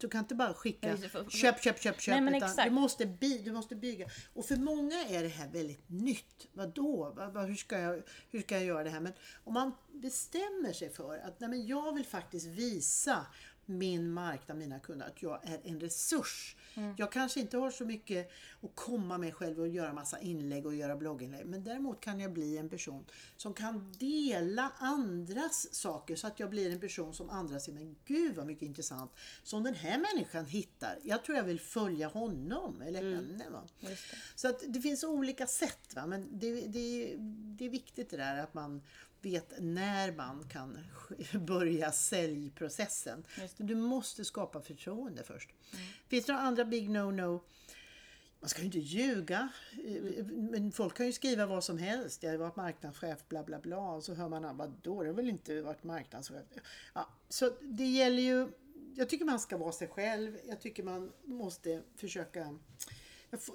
Du 0.00 0.08
kan 0.08 0.20
inte 0.20 0.34
bara 0.34 0.54
skicka 0.54 0.96
köp, 1.28 1.62
köp, 1.62 1.62
köp, 1.62 2.00
köp. 2.00 2.06
Nej, 2.06 2.22
utan 2.22 2.34
exakt. 2.34 2.64
du, 2.64 2.70
måste 2.70 3.06
bi, 3.06 3.38
du 3.38 3.52
måste 3.52 3.76
bygga. 3.76 4.06
Och 4.34 4.46
för 4.46 4.56
många 4.56 5.04
är 5.08 5.22
det 5.22 5.28
här 5.28 5.48
väldigt 5.48 5.88
nytt. 5.88 6.46
Vadå? 6.52 7.12
Vad, 7.16 7.32
vad, 7.32 7.46
hur, 7.48 7.54
ska 7.54 7.78
jag, 7.78 8.02
hur 8.30 8.40
ska 8.40 8.54
jag 8.54 8.64
göra 8.64 8.84
det 8.84 8.90
här? 8.90 9.00
Men 9.00 9.12
om 9.44 9.54
man 9.54 9.72
bestämmer 9.92 10.72
sig 10.72 10.90
för 10.90 11.18
att 11.18 11.40
nej, 11.40 11.50
men 11.50 11.66
jag 11.66 11.94
vill 11.94 12.06
faktiskt 12.06 12.46
visa 12.46 13.26
min 13.66 14.10
marknad, 14.10 14.58
mina 14.58 14.78
kunder, 14.78 15.06
att 15.06 15.22
jag 15.22 15.40
är 15.48 15.60
en 15.64 15.80
resurs. 15.80 16.56
Jag 16.96 17.12
kanske 17.12 17.40
inte 17.40 17.56
har 17.56 17.70
så 17.70 17.84
mycket 17.84 18.30
att 18.62 18.70
komma 18.74 19.18
med 19.18 19.34
själv 19.34 19.60
och 19.60 19.68
göra 19.68 19.92
massa 19.92 20.20
inlägg 20.20 20.66
och 20.66 20.74
göra 20.74 20.96
blogginlägg. 20.96 21.46
Men 21.46 21.64
däremot 21.64 22.00
kan 22.00 22.20
jag 22.20 22.32
bli 22.32 22.58
en 22.58 22.68
person 22.68 23.04
som 23.36 23.54
kan 23.54 23.92
dela 23.98 24.72
andras 24.78 25.74
saker 25.74 26.16
så 26.16 26.26
att 26.26 26.40
jag 26.40 26.50
blir 26.50 26.72
en 26.72 26.80
person 26.80 27.14
som 27.14 27.30
andra 27.30 27.60
ser, 27.60 27.72
men 27.72 27.96
gud 28.04 28.36
vad 28.36 28.46
mycket 28.46 28.62
intressant 28.62 29.12
som 29.42 29.62
den 29.62 29.74
här 29.74 29.98
människan 29.98 30.46
hittar. 30.46 30.98
Jag 31.02 31.24
tror 31.24 31.36
jag 31.36 31.44
vill 31.44 31.60
följa 31.60 32.08
honom 32.08 32.82
eller 32.82 33.14
henne. 33.14 33.50
Va? 33.50 33.62
Så 34.34 34.48
att 34.48 34.62
det 34.68 34.80
finns 34.80 35.04
olika 35.04 35.46
sätt. 35.46 35.94
Va? 35.94 36.06
Men 36.06 36.38
det, 36.38 36.60
det, 36.66 37.14
det 37.58 37.64
är 37.64 37.70
viktigt 37.70 38.10
det 38.10 38.16
där 38.16 38.38
att 38.38 38.54
man 38.54 38.82
vet 39.22 39.52
när 39.58 40.12
man 40.12 40.48
kan 40.48 40.78
börja 41.46 41.92
säljprocessen. 41.92 43.24
Du 43.56 43.74
måste 43.74 44.24
skapa 44.24 44.60
förtroende 44.60 45.22
först. 45.22 45.50
Finns 46.08 46.24
det 46.24 46.32
några 46.32 46.46
andra 46.46 46.64
big 46.64 46.90
no-no? 46.90 47.40
Man 48.40 48.48
ska 48.48 48.60
ju 48.60 48.66
inte 48.66 48.78
ljuga. 48.78 49.48
Men 50.32 50.72
folk 50.72 50.96
kan 50.96 51.06
ju 51.06 51.12
skriva 51.12 51.46
vad 51.46 51.64
som 51.64 51.78
helst. 51.78 52.22
Jag 52.22 52.30
har 52.30 52.38
varit 52.38 52.56
marknadschef, 52.56 53.28
bla 53.28 53.42
bla 53.42 53.58
bla. 53.58 53.90
Och 53.90 54.04
så 54.04 54.14
hör 54.14 54.28
man, 54.28 54.56
vadå, 54.56 55.02
det 55.02 55.08
har 55.08 55.14
väl 55.14 55.28
inte 55.28 55.62
varit 55.62 55.84
marknadschef? 55.84 56.44
Ja, 56.94 57.08
så 57.28 57.50
det 57.60 57.86
gäller 57.86 58.22
ju, 58.22 58.48
jag 58.94 59.08
tycker 59.08 59.24
man 59.24 59.40
ska 59.40 59.56
vara 59.56 59.72
sig 59.72 59.88
själv. 59.88 60.38
Jag 60.48 60.60
tycker 60.60 60.82
man 60.82 61.12
måste 61.24 61.82
försöka 61.96 62.58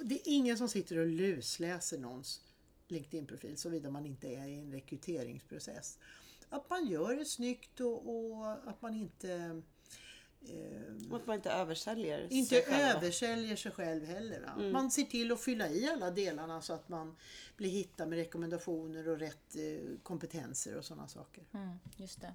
Det 0.03 0.15
är 0.15 0.21
ingen 0.25 0.57
som 0.57 0.69
sitter 0.69 0.97
och 0.97 1.07
lusläser 1.07 1.97
någons 1.97 2.41
LinkedIn-profil 2.91 3.57
såvida 3.57 3.89
man 3.89 4.05
inte 4.05 4.27
är 4.27 4.47
i 4.47 4.55
en 4.55 4.71
rekryteringsprocess. 4.71 5.99
Att 6.49 6.69
man 6.69 6.87
gör 6.87 7.15
det 7.15 7.25
snyggt 7.25 7.79
och, 7.79 8.09
och 8.09 8.51
att 8.69 8.81
man 8.81 8.95
inte 8.95 9.61
eh, 10.41 11.11
Och 11.11 11.17
Att 11.17 11.27
man 11.27 11.35
inte 11.35 11.51
översäljer 11.51 12.27
inte 12.33 12.55
sig 12.55 12.63
själv. 12.65 12.97
översäljer 12.97 13.55
sig 13.55 13.71
själv 13.71 14.05
heller. 14.05 14.41
Va? 14.41 14.71
Man 14.71 14.91
ser 14.91 15.03
till 15.03 15.31
att 15.31 15.41
fylla 15.41 15.69
i 15.69 15.89
alla 15.89 16.11
delarna 16.11 16.61
så 16.61 16.73
att 16.73 16.89
man 16.89 17.15
blir 17.57 17.69
hittad 17.69 18.05
med 18.05 18.17
rekommendationer 18.17 19.07
och 19.07 19.19
rätt 19.19 19.55
eh, 19.55 19.97
kompetenser 20.03 20.77
och 20.77 20.85
sådana 20.85 21.07
saker. 21.07 21.43
Mm, 21.53 21.79
just 21.97 22.21
det. 22.21 22.33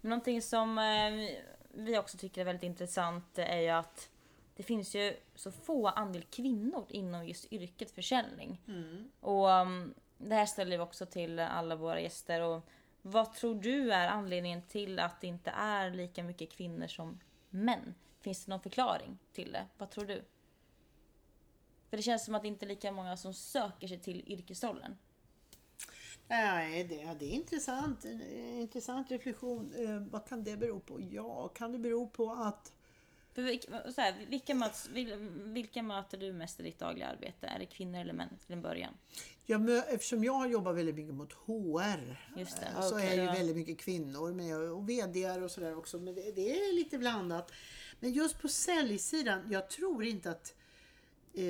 Någonting 0.00 0.42
som 0.42 0.78
eh, 0.78 1.38
vi 1.74 1.98
också 1.98 2.18
tycker 2.18 2.40
är 2.40 2.44
väldigt 2.44 2.62
intressant 2.64 3.38
är 3.38 3.58
ju 3.60 3.68
att 3.68 4.08
det 4.60 4.64
finns 4.64 4.94
ju 4.94 5.16
så 5.34 5.52
få 5.52 5.88
andel 5.88 6.22
kvinnor 6.22 6.86
inom 6.88 7.26
just 7.26 7.52
yrket 7.52 7.90
försäljning. 7.90 8.60
Och 9.20 9.48
um, 9.48 9.94
det 10.18 10.34
här 10.34 10.46
ställer 10.46 10.76
vi 10.76 10.82
också 10.82 11.06
till 11.06 11.38
alla 11.38 11.76
våra 11.76 12.00
gäster. 12.00 12.42
Och 12.42 12.68
vad 13.02 13.34
tror 13.34 13.54
du 13.54 13.92
är 13.92 14.08
anledningen 14.08 14.62
till 14.62 14.98
att 14.98 15.20
det 15.20 15.26
inte 15.26 15.50
är 15.50 15.90
lika 15.90 16.22
mycket 16.22 16.52
kvinnor 16.52 16.86
som 16.86 17.20
män? 17.50 17.94
Finns 18.20 18.44
det 18.44 18.50
någon 18.50 18.60
förklaring 18.60 19.18
till 19.32 19.52
det? 19.52 19.66
Vad 19.78 19.90
tror 19.90 20.04
du? 20.04 20.24
För 21.90 21.96
det 21.96 22.02
känns 22.02 22.24
som 22.24 22.34
att 22.34 22.42
det 22.42 22.48
inte 22.48 22.64
är 22.64 22.68
lika 22.68 22.92
många 22.92 23.16
som 23.16 23.34
söker 23.34 23.88
sig 23.88 23.98
till 23.98 24.24
yrkesrollen. 24.26 24.96
Nej, 26.28 26.84
det, 26.84 27.14
det 27.18 27.24
är 27.24 27.34
intressant. 27.34 28.04
En 28.04 28.22
intressant 28.60 29.10
reflektion. 29.10 29.72
Eh, 29.78 30.00
vad 30.00 30.28
kan 30.28 30.44
det 30.44 30.56
bero 30.56 30.80
på? 30.80 31.00
Ja, 31.00 31.48
kan 31.48 31.72
det 31.72 31.78
bero 31.78 32.08
på 32.08 32.32
att 32.32 32.72
För 33.40 33.46
vilka, 33.50 33.92
så 33.92 34.00
här, 34.00 34.14
vilka, 34.28 34.54
möts, 34.54 34.88
vil- 34.88 35.52
vilka 35.52 35.82
möter 35.82 36.18
du 36.18 36.32
mest 36.32 36.60
i 36.60 36.62
ditt 36.62 36.78
dagliga 36.78 37.06
arbete? 37.08 37.46
Är 37.46 37.58
det 37.58 37.66
kvinnor 37.66 38.00
eller 38.00 38.12
män 38.12 38.28
till 38.46 38.52
en 38.52 38.62
början? 38.62 38.94
jag, 39.46 39.60
mö- 39.60 39.82
eftersom 39.88 40.24
jag 40.24 40.50
jobbar 40.50 40.72
väldigt 40.72 40.94
mycket 40.94 41.14
mot 41.14 41.32
HR 41.32 42.16
Just 42.36 42.60
det. 42.60 42.82
så 42.82 42.94
Okej, 42.96 43.08
är 43.08 43.14
ju 43.14 43.22
ja. 43.22 43.32
väldigt 43.32 43.56
mycket 43.56 43.78
kvinnor 43.78 44.32
med 44.32 44.56
och 44.56 44.88
VD 44.88 45.30
och 45.30 45.50
sådär 45.50 45.76
också. 45.78 45.98
Men 45.98 46.14
det, 46.14 46.32
det 46.36 46.50
är 46.52 46.74
lite 46.74 46.98
blandat. 46.98 47.52
Men 48.00 48.12
just 48.12 48.38
på 48.40 48.48
säljsidan, 48.48 49.52
jag 49.52 49.70
tror 49.70 50.04
inte 50.04 50.30
att 50.30 50.54
Eh, 51.34 51.44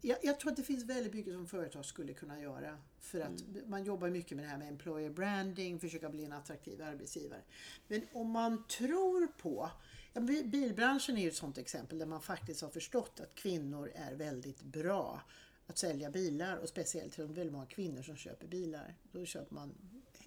jag, 0.00 0.18
jag 0.22 0.40
tror 0.40 0.50
att 0.50 0.56
det 0.56 0.62
finns 0.62 0.84
väldigt 0.84 1.14
mycket 1.14 1.32
som 1.32 1.46
företag 1.46 1.84
skulle 1.84 2.14
kunna 2.14 2.40
göra. 2.40 2.78
För 3.00 3.20
att 3.20 3.32
man 3.66 3.84
jobbar 3.84 4.08
mycket 4.10 4.36
med 4.36 4.44
det 4.44 4.48
här 4.48 4.58
med 4.58 4.68
employer 4.68 5.10
branding, 5.10 5.80
försöka 5.80 6.08
bli 6.08 6.24
en 6.24 6.32
attraktiv 6.32 6.82
arbetsgivare. 6.82 7.40
Men 7.88 8.02
om 8.12 8.30
man 8.30 8.64
tror 8.66 9.26
på 9.26 9.70
Ja, 10.12 10.20
bilbranschen 10.44 11.16
är 11.16 11.22
ju 11.22 11.28
ett 11.28 11.36
sånt 11.36 11.58
exempel 11.58 11.98
där 11.98 12.06
man 12.06 12.22
faktiskt 12.22 12.60
har 12.60 12.68
förstått 12.68 13.20
att 13.20 13.34
kvinnor 13.34 13.92
är 13.94 14.14
väldigt 14.14 14.62
bra 14.62 15.22
att 15.66 15.78
sälja 15.78 16.10
bilar 16.10 16.56
och 16.56 16.68
speciellt 16.68 17.12
till 17.12 17.24
de 17.24 17.34
väldigt 17.34 17.52
många 17.52 17.66
kvinnor 17.66 18.02
som 18.02 18.16
köper 18.16 18.46
bilar. 18.46 18.94
Då 19.12 19.24
köper 19.24 19.54
man 19.54 19.74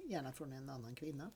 gärna 0.03 0.33
från 0.33 0.53
en 0.53 0.69
annan 0.69 0.95
kvinna. 0.95 1.31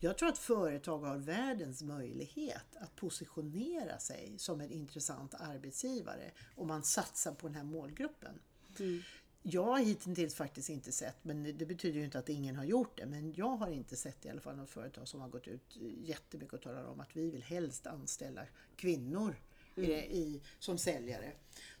Jag 0.00 0.18
tror 0.18 0.28
att 0.28 0.38
företag 0.38 0.98
har 0.98 1.16
världens 1.16 1.82
möjlighet 1.82 2.76
att 2.76 2.96
positionera 2.96 3.98
sig 3.98 4.34
som 4.38 4.60
en 4.60 4.70
intressant 4.70 5.34
arbetsgivare 5.34 6.30
om 6.54 6.68
man 6.68 6.82
satsar 6.82 7.34
på 7.34 7.46
den 7.46 7.56
här 7.56 7.64
målgruppen. 7.64 8.38
Mm. 8.78 9.02
Jag 9.48 9.64
har 9.64 9.78
hittills 9.78 10.34
faktiskt 10.34 10.68
inte 10.70 10.92
sett, 10.92 11.16
men 11.24 11.42
det 11.58 11.66
betyder 11.66 11.98
ju 11.98 12.04
inte 12.04 12.18
att 12.18 12.28
ingen 12.28 12.56
har 12.56 12.64
gjort 12.64 12.96
det, 12.98 13.06
men 13.06 13.32
jag 13.36 13.56
har 13.56 13.70
inte 13.70 13.96
sett 13.96 14.26
i 14.26 14.28
alla 14.28 14.40
fall 14.40 14.56
något 14.56 14.70
företag 14.70 15.08
som 15.08 15.20
har 15.20 15.28
gått 15.28 15.48
ut 15.48 15.76
jättemycket 16.04 16.54
och 16.54 16.62
talar 16.62 16.84
om 16.84 17.00
att 17.00 17.16
vi 17.16 17.30
vill 17.30 17.42
helst 17.42 17.86
anställa 17.86 18.42
kvinnor 18.76 19.36
i, 19.74 19.82
i, 19.92 20.40
som 20.58 20.78
säljare. 20.78 21.32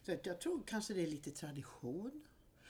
Så 0.02 0.12
att 0.12 0.26
jag 0.26 0.40
tror 0.40 0.62
kanske 0.66 0.94
det 0.94 1.02
är 1.02 1.06
lite 1.06 1.30
tradition. 1.30 2.22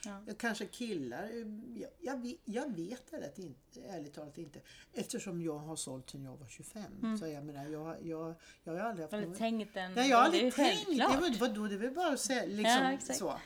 Ja. 0.05 0.21
Kanske 0.39 0.65
killar. 0.65 1.23
eh, 1.23 1.81
Jag, 1.81 1.89
jag, 1.99 2.21
vet- 2.21 2.39
jag 2.45 2.75
vet 2.75 3.13
ärligt, 3.13 3.37
inte, 3.39 3.81
ärligt 3.89 4.13
talat 4.13 4.37
inte. 4.37 4.59
Eftersom 4.93 5.41
jag 5.41 5.57
har 5.59 5.75
sålt 5.75 6.09
sedan 6.09 6.23
jag 6.23 6.37
var 6.37 6.47
25. 6.47 7.17
Så 7.17 7.27
jag 7.27 7.45
menar, 7.45 7.65
jag, 7.69 8.05
jag, 8.05 8.35
jag 8.63 8.73
har 8.73 8.79
aldrig 8.79 9.03
haft 9.03 9.11
Har 9.13 9.21
du 9.21 9.27
någon- 9.27 9.37
tänkt 9.37 9.77
en... 9.77 9.93
Nej, 9.93 10.09
jag 10.09 10.17
har 10.17 10.23
aldrig 10.23 10.53
tänkt. 10.55 10.87
var, 10.87 11.39
vadå, 11.39 11.67
det 11.67 11.73
är 11.75 11.79
väl 11.79 11.93
bara 11.93 12.13
att 12.13 12.19
säga 12.19 12.45
liksom 12.45 12.63
Ja, 12.65 12.91
exakt. 12.91 13.19
så. 13.19 13.39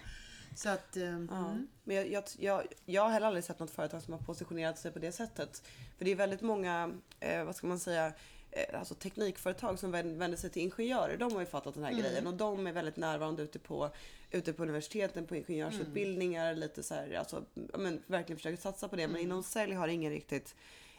Så 0.56 0.70
att, 0.70 0.98
eh, 0.98 1.04
Ja. 1.04 1.10
mm. 1.10 1.68
Men 1.84 1.96
jag, 1.96 2.08
jag, 2.08 2.24
jag, 2.40 2.64
jag 2.86 3.02
har 3.02 3.10
heller 3.10 3.28
aldrig 3.28 3.44
sett 3.44 3.60
något 3.60 3.72
företag 3.72 4.02
som 4.02 4.14
har 4.14 4.20
positionerat 4.20 4.80
sig 4.80 4.92
på 4.92 5.00
det 5.00 5.12
sättet. 5.12 5.64
För 5.98 6.06
det 6.06 6.12
är 6.12 6.16
väldigt 6.16 6.42
många, 6.42 6.92
eh, 7.20 7.44
vad 7.44 7.56
ska 7.56 7.68
man 7.68 7.80
säga, 7.80 8.14
eh, 8.52 8.80
alltså 8.80 8.96
teknikföretag 8.96 9.80
som 9.80 9.92
vänder 9.92 10.36
sig 10.36 10.50
till 10.50 10.62
ingenjörer. 10.62 11.18
De 11.18 11.34
har 11.34 11.40
ju 11.40 11.46
fattat 11.46 11.74
den 11.74 11.84
här 11.84 11.94
grejen 11.94 12.28
och 12.28 12.34
de 12.34 12.68
är 12.68 12.72
väldigt 12.72 12.98
närvarande 12.98 13.44
ute 13.44 13.60
på, 13.60 13.90
ute 14.32 14.54
på 14.54 14.64
universiteten, 14.64 15.28
på 15.28 15.36
ingenjörsutbildningar. 15.36 16.54
Lite 16.56 16.84
så 16.84 16.94
här, 16.94 17.14
alltså, 17.14 17.46
men, 17.54 18.04
verkligen 18.08 18.38
försöker 18.38 18.62
satsa 18.62 18.88
på 18.88 18.96
det. 18.96 19.08
Men 19.08 19.22
inom 19.22 19.44
sälj 19.44 19.74
har 19.74 19.88
ingen 19.88 20.12
riktigt, 20.12 20.56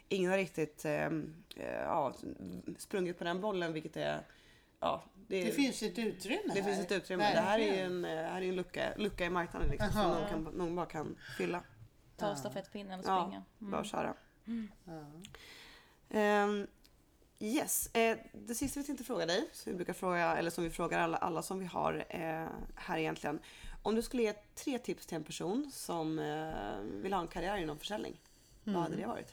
ingen 0.09 0.31
har 0.31 0.39
riktigt 0.39 0.85
eh, 0.85 1.07
eh, 1.57 1.81
ja, 1.85 2.15
sprungit 2.79 3.19
på 3.19 3.25
den 3.25 3.41
bollen 3.41 3.73
vilket 3.73 3.97
är 3.97 4.23
Ja, 4.83 5.03
det, 5.15 5.45
det 5.45 5.53
finns 5.53 5.83
ett 5.83 5.99
utrymme 5.99 6.43
det 6.55 6.61
här. 6.61 6.63
finns 6.73 6.85
ett 6.87 6.93
utrymme. 6.93 7.33
Det 7.35 7.41
här 7.41 7.59
är 7.59 7.63
ju 7.63 7.69
Verkligen. 7.71 8.05
en, 8.05 8.19
eh, 8.19 8.31
här 8.33 8.43
är 8.43 8.49
en 8.49 8.57
lucka, 8.57 8.93
lucka 8.97 9.25
i 9.25 9.31
marknaden 9.31 9.69
liksom, 9.71 9.93
som 9.93 10.03
någon, 10.11 10.29
kan, 10.29 10.43
någon 10.43 10.77
bara 10.77 10.87
kan 10.87 11.17
fylla. 11.39 11.63
Ta 12.17 12.37
stafettpinnen 12.37 13.01
och 13.01 13.07
Ja, 13.07 13.23
springa. 13.25 13.43
Mm. 13.61 13.71
bara 13.71 13.85
köra. 13.85 14.15
Ja. 14.85 14.93
Ehm, 16.11 16.67
yes, 17.39 17.95
eh, 17.95 18.19
det 18.33 18.55
sista 18.55 18.81
vi 18.81 18.87
tänkte 18.87 19.05
fråga 19.05 19.27
dig, 19.27 19.49
som 19.53 19.73
vi 19.73 19.77
brukar 19.77 19.93
fråga, 19.93 20.37
eller 20.37 20.51
som 20.51 20.65
vi 20.65 20.71
frågar 20.71 20.99
alla, 21.01 21.17
alla 21.17 21.43
som 21.43 21.59
vi 21.59 21.67
har 21.67 22.05
eh, 22.09 22.47
här 22.75 22.99
egentligen. 22.99 23.41
Om 23.83 23.95
du 23.95 24.03
skulle 24.03 24.23
ge 24.23 24.33
tre 24.55 24.79
tips 24.79 25.07
till 25.07 25.17
en 25.17 25.25
person 25.25 25.71
som 25.73 26.19
eh, 26.19 26.81
vill 27.03 27.13
ha 27.13 27.21
en 27.21 27.29
karriär 27.29 27.57
inom 27.57 27.79
försäljning, 27.79 28.21
vad 28.65 28.83
hade 28.83 28.97
det 28.97 29.07
varit? 29.07 29.33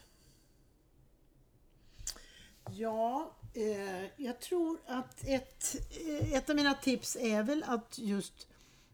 Ja, 2.71 3.31
Eh, 3.53 4.23
jag 4.23 4.39
tror 4.39 4.79
att 4.85 5.27
ett, 5.27 5.75
eh, 6.07 6.33
ett 6.33 6.49
av 6.49 6.55
mina 6.55 6.73
tips 6.73 7.15
är 7.15 7.43
väl 7.43 7.63
att 7.67 7.99
just 7.99 8.47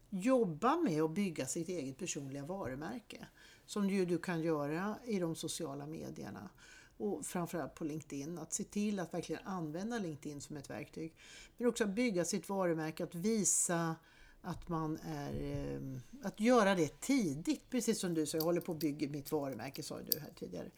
jobba 0.09 0.75
med 0.75 1.01
att 1.01 1.11
bygga 1.11 1.45
sitt 1.45 1.69
eget 1.69 1.97
personliga 1.97 2.45
varumärke. 2.45 3.27
Som 3.65 3.89
ju 3.89 4.05
du 4.05 4.17
kan 4.17 4.41
göra 4.41 4.95
i 5.05 5.19
de 5.19 5.35
sociala 5.35 5.85
medierna. 5.85 6.49
Och 6.97 7.25
framförallt 7.25 7.75
på 7.75 7.83
LinkedIn. 7.83 8.37
Att 8.37 8.53
se 8.53 8.63
till 8.63 8.99
att 8.99 9.13
verkligen 9.13 9.47
använda 9.47 9.97
LinkedIn 9.97 10.41
som 10.41 10.57
ett 10.57 10.69
verktyg. 10.69 11.13
Men 11.57 11.67
också 11.67 11.83
att 11.83 11.89
bygga 11.89 12.25
sitt 12.25 12.49
varumärke, 12.49 13.03
att 13.03 13.15
visa 13.15 13.95
att 14.41 14.69
man 14.69 14.97
är... 14.97 15.41
Eh, 15.41 15.99
att 16.23 16.39
göra 16.39 16.75
det 16.75 17.01
tidigt, 17.01 17.69
precis 17.69 17.99
som 17.99 18.13
du 18.13 18.25
sa. 18.25 18.37
Jag 18.37 18.43
håller 18.43 18.61
på 18.61 18.71
att 18.71 18.79
bygga 18.79 19.09
mitt 19.09 19.31
varumärke, 19.31 19.83
sa 19.83 19.99
du 20.01 20.19
här 20.19 20.33
tidigare. 20.39 20.69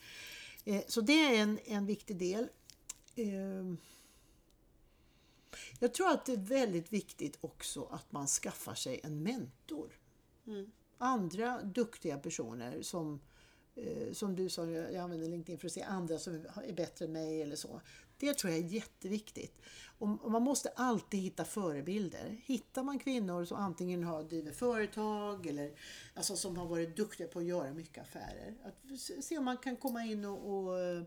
Så 0.88 1.02
det 1.02 1.36
är 1.36 1.42
en, 1.42 1.60
en 1.66 1.86
viktig 1.86 2.18
del. 2.18 2.48
Ehm, 3.18 3.78
Jag 5.80 5.94
tror 5.94 6.10
att 6.10 6.26
det 6.26 6.34
är 6.34 6.38
väldigt 6.38 6.94
viktigt 6.94 7.38
också 7.42 7.84
att 7.86 8.12
man 8.12 8.28
skaffar 8.28 8.76
sig 8.76 9.00
en 9.04 9.24
mentor. 9.24 10.00
Andra 10.98 11.62
duktiga 11.64 12.18
personer 12.18 12.82
som, 12.82 13.20
eh, 13.76 14.14
som 14.14 14.36
du 14.36 14.50
sa, 14.50 14.66
jag 14.70 14.96
använder 14.96 15.30
LinkedIn 15.30 15.60
för 15.60 15.68
att 15.68 15.72
se 15.74 15.82
andra 15.82 16.20
som 16.20 16.34
är 16.68 16.74
bättre 16.74 17.06
än 17.06 17.12
mig 17.12 17.42
eller 17.42 17.56
så. 17.56 17.82
Det 18.20 18.34
tror 18.34 18.54
jag 18.54 18.60
är 18.64 18.68
jätteviktigt. 18.68 19.62
Och 20.00 20.32
man 20.32 20.42
måste 20.42 20.70
alltid 20.70 21.20
hitta 21.20 21.46
förebilder. 21.46 22.42
Hittar 22.46 22.84
man 22.84 23.00
kvinnor 23.00 23.46
som 23.46 23.58
antingen 23.58 24.04
har 24.04 24.24
driver 24.24 24.52
företag 24.52 25.46
eller 25.48 25.72
alltså 26.14 26.36
som 26.36 26.58
har 26.58 26.66
varit 26.66 26.96
duktiga 26.98 27.28
på 27.28 27.40
att 27.40 27.46
göra 27.46 27.74
mycket 27.74 28.04
affärer. 28.04 28.56
Att 28.64 29.00
se- 29.00 29.22
se 29.22 29.38
om 29.38 29.46
man 29.46 29.58
kan 29.58 29.76
komma 29.78 30.04
in 30.06 30.26
och, 30.26 30.54
och 30.68 30.80
eh, 30.80 31.04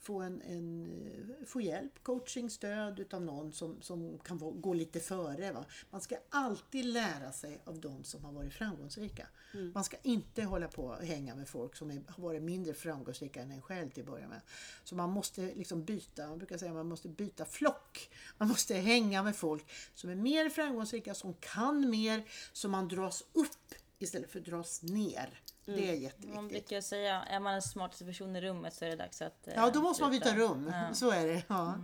få, 0.00 0.20
en, 0.20 0.42
en, 0.42 0.86
eh, 1.06 1.46
få 1.46 1.60
hjälp, 1.60 2.02
coaching, 2.02 2.50
stöd 2.50 3.00
utav 3.00 3.22
någon 3.22 3.52
som, 3.52 3.82
som 3.82 4.18
kan 4.18 4.60
gå 4.60 4.74
lite 4.74 5.00
före. 5.00 5.52
Va? 5.52 5.64
Man 5.90 6.00
ska 6.00 6.16
alltid 6.30 6.84
lära 6.84 7.32
sig 7.32 7.60
av 7.64 7.80
de 7.80 8.04
som 8.04 8.24
har 8.24 8.32
varit 8.32 8.52
framgångsrika. 8.52 9.26
Man 9.74 9.84
ska 9.84 9.96
inte 10.02 10.42
hålla 10.42 10.68
på 10.68 10.84
och 10.84 11.04
hänga 11.04 11.34
med 11.34 11.48
folk 11.48 11.76
som 11.76 11.90
är, 11.90 12.02
har 12.08 12.22
varit 12.22 12.42
mindre 12.42 12.74
framgångsrika 12.74 13.42
än 13.42 13.50
en 13.50 13.62
själv 13.62 13.90
till 13.90 14.02
att 14.02 14.10
börja 14.10 14.28
med. 14.28 14.40
Så 14.84 14.94
man 14.94 15.10
måste 15.10 15.54
liksom 15.54 15.84
byta, 15.84 16.26
man 16.26 16.38
brukar 16.38 16.58
säga 16.58 16.72
man 16.72 16.88
måste 16.88 17.08
byta 17.08 17.44
flock. 17.44 18.10
Man 18.38 18.48
måste 18.48 18.74
hänga 18.74 19.22
med 19.22 19.36
folk 19.36 19.70
som 19.94 20.10
är 20.10 20.14
mer 20.14 20.48
framgångsrika, 20.48 21.14
som 21.14 21.34
kan 21.34 21.90
mer, 21.90 22.24
så 22.52 22.68
man 22.68 22.88
dras 22.88 23.24
upp 23.32 23.74
istället 23.98 24.30
för 24.30 24.40
dras 24.40 24.82
ner. 24.82 25.40
Det 25.64 25.72
är 25.72 25.92
Man 25.92 26.02
jätteviktigt. 26.02 26.48
brukar 26.48 26.80
säga, 26.80 27.22
är 27.22 27.40
man 27.40 27.52
den 27.52 27.62
smartaste 27.62 28.04
personen 28.04 28.36
i 28.36 28.40
rummet 28.40 28.74
så 28.74 28.84
är 28.84 28.88
det 28.88 28.96
dags 28.96 29.22
att 29.22 29.48
eh, 29.48 29.54
Ja, 29.56 29.70
då 29.70 29.82
måste 29.82 30.02
man 30.02 30.10
byta 30.10 30.36
rum. 30.36 30.66
Ja. 30.72 30.78
Mm. 30.78 30.94
Så 30.94 31.10
är 31.10 31.26
det. 31.26 31.42
Ja, 31.48 31.78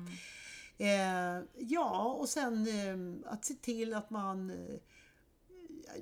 eh, 0.78 1.44
ja 1.58 2.04
och 2.04 2.28
sen 2.28 2.66
eh, 2.66 3.32
att 3.32 3.44
se 3.44 3.54
till 3.54 3.94
att 3.94 4.10
man... 4.10 4.50
Eh, 4.50 4.76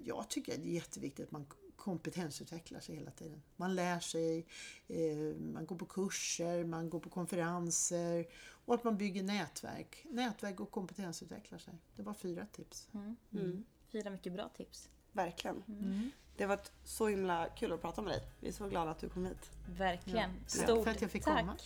jag 0.05 0.29
tycker 0.29 0.53
att 0.55 0.63
det 0.63 0.69
är 0.69 0.75
jätteviktigt 0.75 1.27
att 1.27 1.33
man 1.33 1.47
kompetensutvecklar 1.77 2.81
sig 2.81 2.95
hela 2.97 3.11
tiden. 3.11 3.43
Man 3.57 3.75
lär 3.75 4.01
sig, 4.01 4.47
eh, 4.89 5.37
man 5.37 5.67
går 5.67 5.77
på 5.77 5.87
kurser, 5.87 6.65
man 6.65 6.91
går 6.91 7.01
på 7.01 7.11
konferenser 7.11 8.27
och 8.65 8.75
att 8.75 8.85
man 8.85 8.99
bygger 8.99 9.23
nätverk. 9.23 10.07
Nätverk 10.11 10.61
och 10.61 10.71
kompetensutvecklar 10.71 11.59
sig. 11.59 11.75
Det 11.97 12.03
var 12.03 12.15
fyra 12.15 12.47
tips. 12.47 12.89
Mm. 13.33 13.65
Fyra 13.93 14.11
mycket 14.11 14.33
bra 14.33 14.49
tips. 14.49 14.89
Verkligen. 15.13 15.63
Mm. 15.69 16.11
Det 16.37 16.45
har 16.45 16.49
varit 16.49 16.73
så 16.85 17.09
himla 17.09 17.47
kul 17.57 17.73
att 17.73 17.81
prata 17.81 18.03
med 18.03 18.13
dig. 18.13 18.23
Vi 18.41 18.49
är 18.49 18.53
så 18.53 18.69
glada 18.69 18.91
att 18.91 18.99
du 18.99 19.09
kom 19.09 19.27
hit. 19.27 19.51
Verkligen. 19.67 20.31
Ja, 20.31 20.65
Stort 20.65 20.85
för 20.85 20.91
att 20.91 21.03
jag 21.03 21.11
fick 21.11 21.25
tack. 21.25 21.41
komma. 21.41 21.57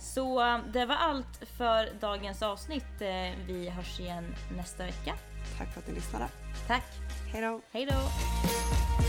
Så 0.00 0.40
eh, 0.46 0.58
det 0.72 0.86
var 0.86 0.94
allt 0.96 1.36
för 1.56 1.94
dagens 2.00 2.42
avsnitt. 2.42 3.00
Eh, 3.00 3.08
Vi 3.46 3.68
hörs 3.68 4.00
igen 4.00 4.34
nästa 4.56 4.84
vecka. 4.86 5.14
Tack 5.58 5.72
för 5.72 5.80
att 5.80 5.88
ni 5.88 5.94
lyssnade. 5.94 6.28
Tack. 6.66 6.84
Hej 7.32 7.42
då! 7.42 7.60
Hej 7.72 7.86
då! 7.86 9.03